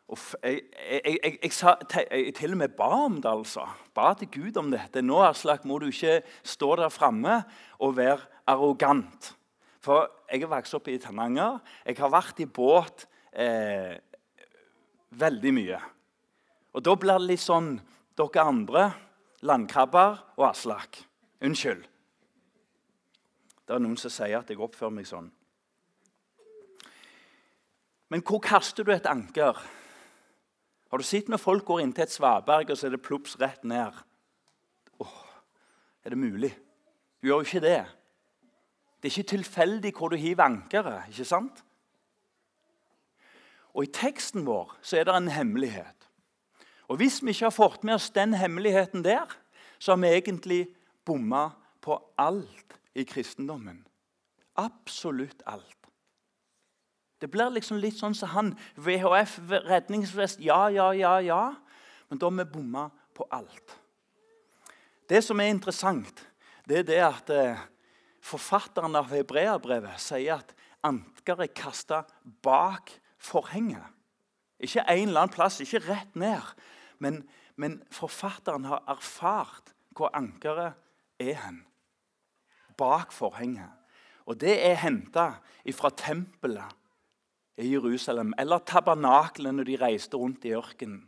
Jeg, 0.08 0.62
jeg, 0.72 1.18
jeg, 1.24 1.40
jeg, 1.44 1.52
sa, 1.52 1.74
jeg, 1.92 2.32
til 2.36 2.54
og 2.56 2.62
med 2.62 2.76
ba 2.78 2.88
om 3.06 3.18
det. 3.22 3.32
altså. 3.32 3.66
Ba 3.96 4.14
til 4.16 4.30
Gud 4.32 4.58
om 4.58 4.72
dette. 4.72 5.04
Nå 5.04 5.20
Aslak, 5.26 5.66
må 5.68 5.80
du 5.80 5.90
ikke 5.92 6.22
stå 6.48 6.76
der 6.80 6.94
framme 6.94 7.42
og 7.84 7.98
være 7.98 8.24
arrogant. 8.48 9.34
For 9.84 10.08
jeg 10.32 10.46
er 10.46 10.52
vokst 10.52 10.78
opp 10.80 10.88
i 10.88 10.98
Tananger. 11.00 11.60
Jeg 11.86 12.00
har 12.00 12.12
vært 12.12 12.40
i 12.40 12.48
båt 12.48 13.04
eh, 13.36 14.00
veldig 15.12 15.54
mye. 15.60 15.82
Og 16.72 16.84
da 16.86 16.96
blir 16.96 17.20
det 17.20 17.32
litt 17.34 17.44
sånn 17.44 17.76
Dere 18.18 18.42
andre, 18.50 18.84
landkrabber 19.46 20.16
og 20.40 20.48
Aslak. 20.48 21.04
Unnskyld. 21.46 21.84
Det 23.68 23.76
er 23.76 23.84
noen 23.84 24.00
som 24.00 24.10
sier 24.10 24.40
at 24.40 24.50
jeg 24.50 24.58
oppfører 24.64 24.96
meg 24.96 25.06
sånn. 25.06 25.28
Men 28.10 28.24
hvor 28.26 28.40
kaster 28.42 28.88
du 28.88 28.94
et 28.96 29.06
anker? 29.06 29.60
Har 30.90 30.98
du 30.98 31.04
sett 31.04 31.28
når 31.30 31.42
folk 31.42 31.66
går 31.68 31.84
inn 31.84 31.94
til 31.94 32.06
et 32.06 32.14
svaberg, 32.14 32.70
og 32.72 32.78
så 32.78 32.88
er 32.88 32.96
det 32.96 33.04
plops 33.04 33.36
rett 33.42 33.64
ned? 33.68 33.96
Åh, 35.04 35.24
Er 36.06 36.10
det 36.10 36.18
mulig? 36.18 36.54
Du 37.22 37.28
gjør 37.28 37.42
jo 37.42 37.48
ikke 37.50 37.60
det. 37.60 37.86
Det 39.02 39.10
er 39.10 39.20
ikke 39.20 39.30
tilfeldig 39.36 39.94
hvor 39.98 40.10
du 40.10 40.16
hiver 40.16 40.44
ankeret. 40.44 41.10
ikke 41.10 41.26
sant? 41.26 41.64
Og 43.74 43.84
I 43.84 43.92
teksten 43.94 44.46
vår 44.46 44.78
så 44.82 44.98
er 44.98 45.04
det 45.04 45.16
en 45.16 45.28
hemmelighet. 45.28 46.08
Og 46.88 46.98
Hvis 46.98 47.20
vi 47.24 47.30
ikke 47.30 47.46
har 47.46 47.52
fått 47.52 47.84
med 47.84 47.94
oss 47.94 48.10
den 48.10 48.34
hemmeligheten 48.34 49.04
der, 49.04 49.28
så 49.80 49.92
har 49.92 49.98
vi 49.98 50.08
egentlig 50.08 50.68
bomma 51.06 51.50
på 51.82 52.00
alt 52.18 52.80
i 52.96 53.04
kristendommen. 53.04 53.86
Absolutt 54.56 55.44
alt. 55.46 55.87
Det 57.18 57.30
blir 57.34 57.50
liksom 57.56 57.80
litt 57.82 57.98
sånn 57.98 58.16
som 58.18 58.30
han. 58.36 58.54
VHF, 58.78 59.40
redningsvest, 59.66 60.42
ja, 60.44 60.68
ja, 60.74 60.92
ja, 60.94 61.18
ja. 61.26 61.42
Men 62.10 62.22
da 62.22 62.30
har 62.30 62.38
vi 62.38 62.46
bomma 62.52 62.88
på 63.18 63.26
alt. 63.34 63.74
Det 65.10 65.24
som 65.24 65.40
er 65.40 65.50
interessant, 65.50 66.22
det 66.68 66.82
er 66.82 66.88
det 66.88 67.02
at 67.02 67.30
eh, 67.34 67.66
forfatteren 68.22 68.96
av 69.00 69.10
hebreabrevet 69.14 70.02
sier 70.04 70.42
at 70.42 70.54
anker 70.86 71.42
er 71.46 71.54
kasta 71.56 72.04
bak 72.44 72.92
forhenget. 73.18 73.88
Ikke 74.60 74.84
en 74.84 75.08
eller 75.08 75.24
annen 75.24 75.34
plass, 75.34 75.62
ikke 75.62 75.86
rett 75.88 76.16
ned. 76.18 76.44
Men, 77.00 77.22
men 77.56 77.80
forfatteren 77.94 78.68
har 78.70 78.84
erfart 78.90 79.74
hvor 79.98 80.14
ankeret 80.18 80.78
er 81.22 81.38
hen. 81.46 81.64
Bak 82.78 83.14
forhenget. 83.16 83.72
Og 84.28 84.38
det 84.42 84.58
er 84.66 84.82
henta 84.82 85.38
fra 85.78 85.90
tempelet 85.96 86.76
i 87.58 87.72
Jerusalem, 87.74 88.34
eller 88.38 88.62
tabernaklene 88.66 89.58
når 89.58 89.70
de 89.70 89.78
reiste 89.82 90.18
rundt 90.18 90.46
i 90.46 90.54
ørkenen. 90.58 91.02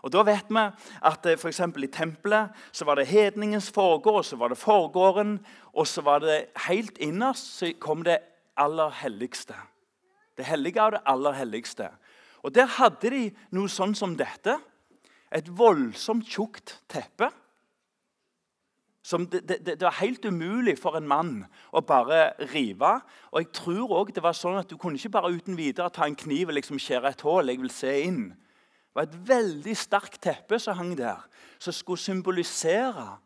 Og 0.00 0.12
Da 0.12 0.22
vet 0.24 0.48
vi 0.48 0.62
at 1.04 1.26
eh, 1.26 1.36
for 1.36 1.52
I 1.52 1.86
tempelet 1.86 2.50
så 2.72 2.84
var 2.84 2.96
det 2.96 3.06
hedningens 3.06 3.70
forgård, 3.70 4.24
så 4.24 4.36
var 4.36 4.48
det 4.48 4.58
forgården, 4.58 5.38
og 5.72 5.86
så 5.86 6.00
var 6.00 6.20
det 6.20 6.46
helt 6.66 6.98
innerst 6.98 7.58
så 7.58 7.72
kom 7.78 8.02
det 8.02 8.18
aller 8.56 8.90
helligste. 8.90 9.54
Det 10.36 10.44
hellige 10.44 10.80
av 10.80 10.92
det 10.92 11.00
aller 11.06 11.32
helligste. 11.32 11.90
Og 12.42 12.54
Der 12.54 12.66
hadde 12.66 13.10
de 13.10 13.30
noe 13.52 13.68
sånn 13.68 13.94
som 13.94 14.16
dette. 14.16 14.56
Et 15.32 15.46
voldsomt 15.46 16.24
tjukt 16.26 16.80
teppe 16.88 17.30
som 19.02 19.26
det, 19.26 19.48
det, 19.48 19.64
det, 19.64 19.80
var 19.80 19.96
helt 20.00 20.24
umulig 20.24 20.76
for 20.78 20.96
en 20.98 21.08
mann 21.08 21.32
å 21.72 21.80
bare 21.84 22.34
rive. 22.52 22.98
Og 23.32 23.40
jeg 23.40 23.52
tror 23.56 23.94
også 23.96 24.16
det 24.16 24.24
var 24.24 24.36
sånn 24.36 24.60
at 24.60 24.68
Du 24.68 24.76
kunne 24.76 25.00
ikke 25.00 25.14
bare 25.16 25.32
uten 25.32 25.56
videre 25.56 25.92
ta 25.92 26.04
en 26.06 26.18
kniv 26.18 26.52
og 26.52 26.58
liksom 26.58 26.80
skjære 26.80 27.14
et 27.14 27.24
hull. 27.24 27.48
jeg 27.48 27.60
vil 27.60 27.72
se 27.72 27.94
inn. 28.04 28.22
Det 28.30 28.98
var 28.98 29.08
et 29.08 29.18
veldig 29.28 29.76
sterkt 29.76 30.20
teppe 30.20 30.58
som 30.58 30.76
hang 30.76 30.96
der, 30.98 31.24
som 31.58 31.72
skulle 31.72 32.02
symbolisere 32.02 33.18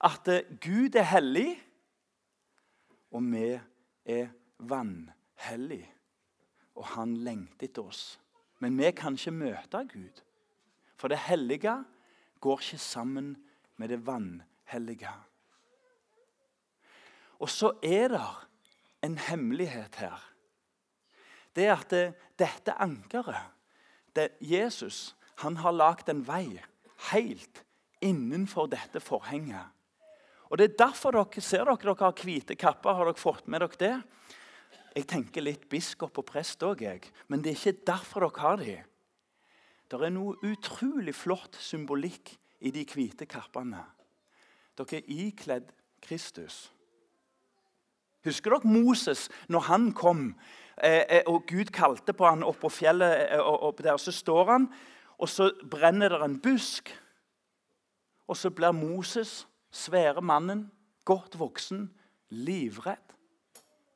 at 0.00 0.28
eh, 0.28 0.46
Gud 0.62 0.94
er 0.96 1.08
hellig, 1.10 1.58
og 3.10 3.26
vi 3.26 3.58
er 4.06 4.30
vanhellige. 4.58 5.90
Og 6.78 6.86
han 6.94 7.16
lengter 7.26 7.66
etter 7.66 7.84
oss. 7.84 8.20
Men 8.60 8.78
vi 8.78 8.92
kan 8.96 9.18
ikke 9.18 9.34
møte 9.34 9.82
Gud. 9.90 10.22
For 10.96 11.08
det 11.08 11.18
hellige 11.26 11.74
går 12.40 12.62
ikke 12.62 12.78
sammen 12.78 13.34
med 13.76 13.88
det 13.92 14.06
vanhellige 14.06 14.49
hellige. 14.70 15.12
Og 17.40 17.48
så 17.48 17.72
er 17.82 18.12
det 18.12 18.26
en 19.06 19.16
hemmelighet 19.18 19.96
her. 20.02 20.18
Det 21.56 21.66
er 21.66 21.74
at 21.76 21.90
det, 21.90 22.04
dette 22.38 22.76
ankeret 22.78 23.48
det, 24.16 24.30
Jesus 24.40 25.14
han 25.40 25.56
har 25.56 25.72
lagd 25.72 26.10
en 26.12 26.22
vei 26.26 26.60
helt 27.10 27.62
innenfor 28.04 28.68
dette 28.68 29.00
forhenget. 29.00 29.72
Og 30.50 30.58
Det 30.58 30.66
er 30.66 30.78
derfor 30.78 31.14
dere 31.14 31.40
ser 31.40 31.64
dere, 31.64 31.78
dere 31.78 32.04
har 32.04 32.24
hvite 32.24 32.56
kapper. 32.58 32.92
Har 32.92 33.06
dere 33.06 33.20
fått 33.22 33.46
med 33.46 33.62
dere 33.62 33.78
det? 33.78 34.02
Jeg 34.96 35.06
tenker 35.06 35.44
litt 35.46 35.68
biskop 35.70 36.18
og 36.18 36.26
prest 36.26 36.62
òg, 36.66 36.82
jeg. 36.82 37.06
Men 37.28 37.42
det 37.42 37.52
er 37.52 37.60
ikke 37.60 37.86
derfor 37.86 38.26
dere 38.26 38.42
har 38.42 38.56
de. 38.58 38.76
Det 39.90 40.00
er 40.02 40.12
noe 40.14 40.36
utrolig 40.46 41.14
flott 41.14 41.56
symbolikk 41.58 42.34
i 42.60 42.72
de 42.74 42.84
hvite 42.84 43.26
kappene. 43.30 43.84
Dere 44.80 45.02
er 45.02 45.26
ikledd 45.28 45.72
Kristus. 46.00 46.70
Husker 48.24 48.56
dere 48.56 48.68
Moses 48.68 49.28
når 49.48 49.66
han 49.68 49.92
kom 49.96 50.24
eh, 50.76 51.04
eh 51.08 51.22
og 51.26 51.46
Gud 51.48 51.72
kalte 51.72 52.12
på 52.12 52.28
han 52.28 52.44
opp 52.44 52.60
på 52.60 52.72
fjellet? 52.72 53.28
Eh, 53.32 53.40
opp 53.40 53.82
der, 53.82 53.96
Så 53.96 54.12
står 54.12 54.52
han, 54.52 54.72
og 55.18 55.28
så 55.28 55.50
brenner 55.70 56.08
det 56.08 56.22
en 56.24 56.40
busk. 56.40 56.96
Og 58.28 58.36
så 58.36 58.50
blir 58.50 58.72
Moses, 58.72 59.48
svære 59.70 60.22
mannen, 60.22 60.70
godt 61.04 61.38
voksen, 61.38 61.90
livredd. 62.28 63.14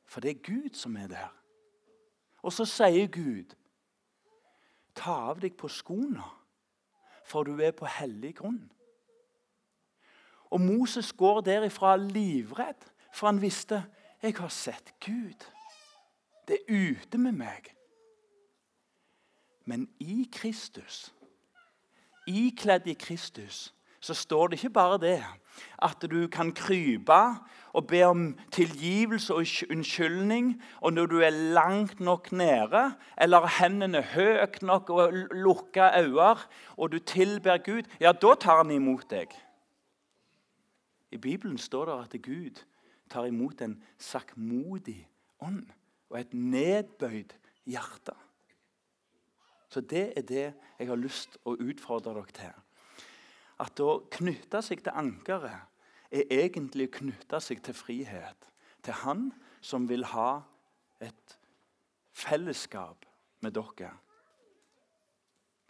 For 0.05 0.19
det 0.21 0.29
er 0.29 0.43
Gud 0.43 0.73
som 0.73 0.97
er 0.97 1.07
der. 1.07 1.33
Og 2.43 2.53
så 2.53 2.65
sier 2.65 3.07
Gud, 3.07 3.55
ta 4.95 5.15
av 5.31 5.39
deg 5.41 5.55
på 5.57 5.67
skoene, 5.67 6.23
for 7.25 7.43
du 7.43 7.57
er 7.59 7.71
på 7.71 7.85
hellig 7.89 8.35
grunn. 8.35 8.69
Og 10.55 10.61
Moses 10.61 11.11
går 11.13 11.41
derifra 11.41 11.97
livredd, 11.99 12.87
for 13.11 13.27
han 13.27 13.41
visste 13.41 13.83
jeg 14.23 14.37
har 14.39 14.49
sett 14.49 14.93
Gud. 15.03 15.43
Det 16.47 16.57
er 16.57 16.93
ute 16.95 17.19
med 17.19 17.35
meg. 17.35 17.67
Men 19.65 19.87
i 19.99 20.29
Kristus, 20.31 21.09
ikledd 22.27 22.87
i 22.87 22.93
Kristus, 22.93 23.73
så 23.99 24.13
står 24.13 24.47
det 24.47 24.59
ikke 24.61 24.77
bare 24.77 24.97
det 25.01 25.19
at 25.83 26.05
du 26.11 26.27
kan 26.31 26.53
krype 26.55 27.21
og 27.75 27.87
be 27.87 28.03
om 28.07 28.25
tilgivelse 28.51 29.33
og 29.33 29.45
unnskyldning. 29.71 30.53
Og 30.81 30.93
når 30.93 31.05
du 31.05 31.19
er 31.19 31.29
langt 31.29 31.99
nok 31.99 32.31
nede, 32.31 32.93
eller 33.17 33.49
hendene 33.59 34.01
høyt 34.01 34.61
nok 34.61 34.89
og 34.89 35.13
lukka 35.31 35.89
øyne, 35.99 36.37
og 36.77 36.91
du 36.91 36.99
tilber 36.99 37.57
Gud, 37.57 37.83
ja, 37.99 38.11
da 38.11 38.35
tar 38.39 38.63
han 38.63 38.71
imot 38.71 39.09
deg. 39.09 39.33
I 41.15 41.17
Bibelen 41.17 41.57
står 41.57 41.85
det 41.85 41.95
at 42.03 42.21
Gud 42.21 42.61
tar 43.09 43.25
imot 43.29 43.61
en 43.61 43.77
sakkmodig 44.01 44.99
ånd 45.39 45.63
og 46.09 46.19
et 46.19 46.33
nedbøyd 46.33 47.31
hjerte. 47.63 48.15
Så 49.69 49.81
det 49.81 50.13
er 50.17 50.25
det 50.27 50.45
jeg 50.79 50.87
har 50.89 50.99
lyst 50.99 51.37
å 51.47 51.55
utfordre 51.55 52.13
dere 52.17 52.35
til 52.35 52.61
at 53.63 53.79
å 53.79 53.91
knytte 54.11 54.59
seg 54.65 54.83
til 54.83 54.97
ankeret 54.99 56.11
er 56.11 56.31
egentlig 56.35 56.89
å 56.89 56.95
knytte 56.97 57.39
seg 57.43 57.61
til 57.63 57.77
frihet. 57.77 58.49
Til 58.83 58.99
Han 59.05 59.29
som 59.63 59.87
vil 59.89 60.03
ha 60.11 60.43
et 60.99 61.37
fellesskap 62.15 63.07
med 63.39 63.55
dere. 63.55 63.93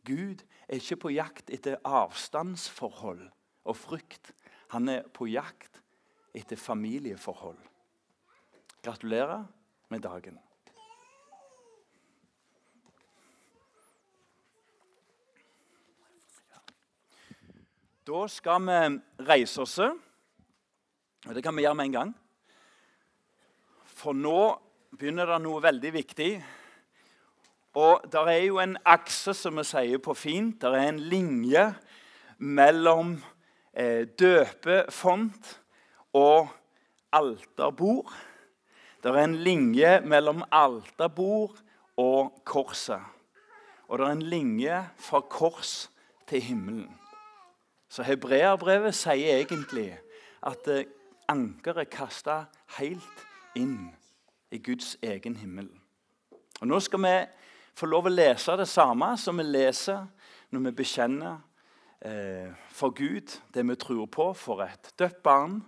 Gud 0.06 0.42
er 0.68 0.82
ikke 0.82 1.00
på 1.06 1.14
jakt 1.14 1.54
etter 1.54 1.78
avstandsforhold 1.86 3.24
og 3.66 3.78
frykt. 3.78 4.34
Han 4.74 4.90
er 4.90 5.06
på 5.14 5.28
jakt 5.30 5.82
etter 6.36 6.60
familieforhold. 6.60 7.60
Gratulerer 8.86 9.46
med 9.90 10.02
dagen. 10.02 10.40
Da 18.06 18.28
skal 18.30 18.62
vi 18.62 19.26
reise 19.26 19.64
oss. 19.64 19.80
Og 19.82 21.34
det 21.34 21.42
kan 21.42 21.56
vi 21.58 21.64
gjøre 21.66 21.78
med 21.80 21.90
en 21.90 21.96
gang. 21.96 22.12
For 23.96 24.14
nå 24.14 24.42
begynner 24.94 25.32
det 25.32 25.40
noe 25.42 25.64
veldig 25.64 25.92
viktig. 25.96 26.30
Og 27.82 28.06
der 28.12 28.30
er 28.30 28.44
jo 28.46 28.60
en 28.62 28.78
akse, 28.86 29.34
som 29.34 29.58
vi 29.58 29.66
sier 29.66 30.04
på 30.04 30.14
fint. 30.14 30.60
Der 30.62 30.78
er 30.78 30.92
en 30.92 31.02
linje 31.02 31.66
mellom 32.38 33.18
eh, 33.76 34.08
døpefont 34.20 35.62
og 36.14 36.48
alterbord. 37.12 38.14
Det 39.04 39.12
er 39.12 39.24
en 39.24 39.36
linje 39.36 40.00
mellom 40.02 40.44
alterbord 40.52 41.58
og 41.98 42.42
korset. 42.46 43.02
Og 43.88 44.00
det 44.00 44.08
er 44.08 44.12
en 44.12 44.22
linje 44.22 44.80
fra 44.98 45.22
kors 45.22 45.90
til 46.28 46.42
himmelen. 46.42 46.90
Så 47.90 48.04
hebreerbrevet 48.04 48.96
sier 48.96 49.38
egentlig 49.38 49.92
at 50.44 50.68
eh, 50.68 50.88
ankeret 51.30 51.86
er 51.86 51.92
kasta 51.92 52.38
helt 52.80 53.26
inn 53.56 53.92
i 54.52 54.58
Guds 54.58 54.96
egen 55.04 55.36
himmel. 55.36 55.70
Og 56.62 56.68
Nå 56.68 56.80
skal 56.80 57.02
vi 57.04 57.16
få 57.76 57.90
lov 57.92 58.08
å 58.08 58.14
lese 58.14 58.56
det 58.58 58.68
samme 58.72 59.14
som 59.20 59.38
vi 59.38 59.46
leser 59.48 60.06
når 60.52 60.68
vi 60.68 60.76
bekjenner 60.82 61.40
for 62.70 62.90
Gud 62.90 63.42
det 63.54 63.64
vi 63.68 63.76
tror 63.76 64.06
på 64.06 64.34
for 64.34 64.62
et 64.64 64.94
dødt 65.00 65.24
barn, 65.24 65.64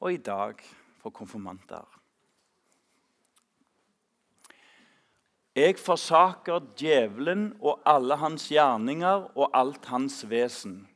og 0.00 0.12
i 0.12 0.16
dag 0.16 0.54
for 1.02 1.10
konfirmanter. 1.10 1.98
Jeg 5.58 5.74
forsaker 5.78 6.60
djevelen 6.78 7.56
og 7.60 7.80
alle 7.86 8.16
hans 8.16 8.44
gjerninger 8.48 9.24
og 9.34 9.50
alt 9.58 9.86
hans 9.90 10.20
vesen. 10.30 10.88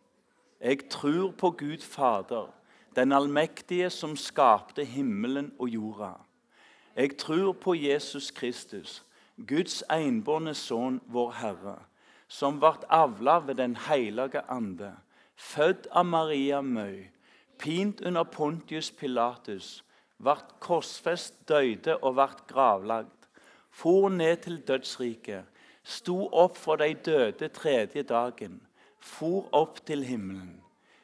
Jeg 0.61 0.89
tror 0.91 1.33
på 1.39 1.51
Gud 1.51 1.83
Fader, 1.83 2.53
den 2.97 3.13
allmektige 3.13 3.91
som 3.91 4.17
skapte 4.17 4.85
himmelen 4.85 5.53
og 5.59 5.69
jorda. 5.69 6.13
Jeg 6.97 7.17
tror 7.19 7.53
på 7.53 7.75
Jesus 7.75 8.31
Kristus, 8.31 9.05
Guds 9.49 9.83
enbårne 9.91 10.55
sønn, 10.55 11.01
vår 11.11 11.33
Herre, 11.41 11.79
som 12.33 12.59
ble 12.63 12.73
avla 12.89 13.39
ved 13.47 13.61
Den 13.61 13.77
hellige 13.77 14.41
ande, 14.49 14.95
født 15.37 15.87
av 15.93 16.07
Maria 16.09 16.63
Møy, 16.63 17.11
pint 17.59 18.01
under 18.01 18.25
Pontius 18.25 18.91
Pilatus, 18.91 19.83
ble 20.17 20.39
korsfest, 20.65 21.37
døde 21.49 21.99
og 22.01 22.17
ble 22.17 22.29
gravlagt, 22.49 23.29
for 23.71 24.09
ned 24.09 24.45
til 24.47 24.61
dødsriket, 24.69 25.45
sto 25.85 26.29
opp 26.33 26.57
for 26.57 26.81
de 26.81 26.93
døde 26.95 27.49
tredje 27.49 28.03
dagen 28.07 28.61
for 29.03 29.49
opp 29.53 29.83
til 29.87 30.05
himmelen. 30.07 30.61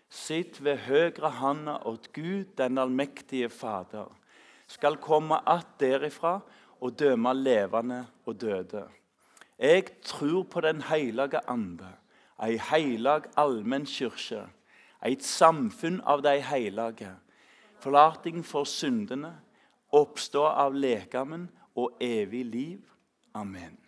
Sitt 0.08 0.62
ved 0.64 0.86
høyre 0.86 1.30
handa 1.36 1.78
åt 1.88 2.08
Gud, 2.14 2.54
den 2.56 2.78
allmektige 2.78 3.50
Fader, 3.50 4.08
skal 4.66 4.96
komme 4.96 5.36
att 5.44 5.78
derifra 5.78 6.40
og 6.80 6.98
døme 6.98 7.34
levende 7.34 8.06
og 8.26 8.40
døde. 8.40 8.86
Jeg 9.58 9.84
tror 10.02 10.42
på 10.42 10.60
Den 10.60 10.82
hellige 10.82 11.40
ande, 11.48 11.88
ei 12.42 12.58
heilag 12.70 13.26
allmenn 13.36 13.86
kyrkje, 13.86 14.44
et 15.02 15.24
samfunn 15.24 16.00
av 16.06 16.22
de 16.22 16.36
hellige, 16.42 17.10
forlating 17.82 18.44
for 18.46 18.64
syndene, 18.64 19.32
oppstå 19.92 20.44
av 20.46 20.74
lekamen 20.74 21.48
og 21.74 21.98
evig 22.00 22.44
liv. 22.46 22.80
Amen. 23.34 23.87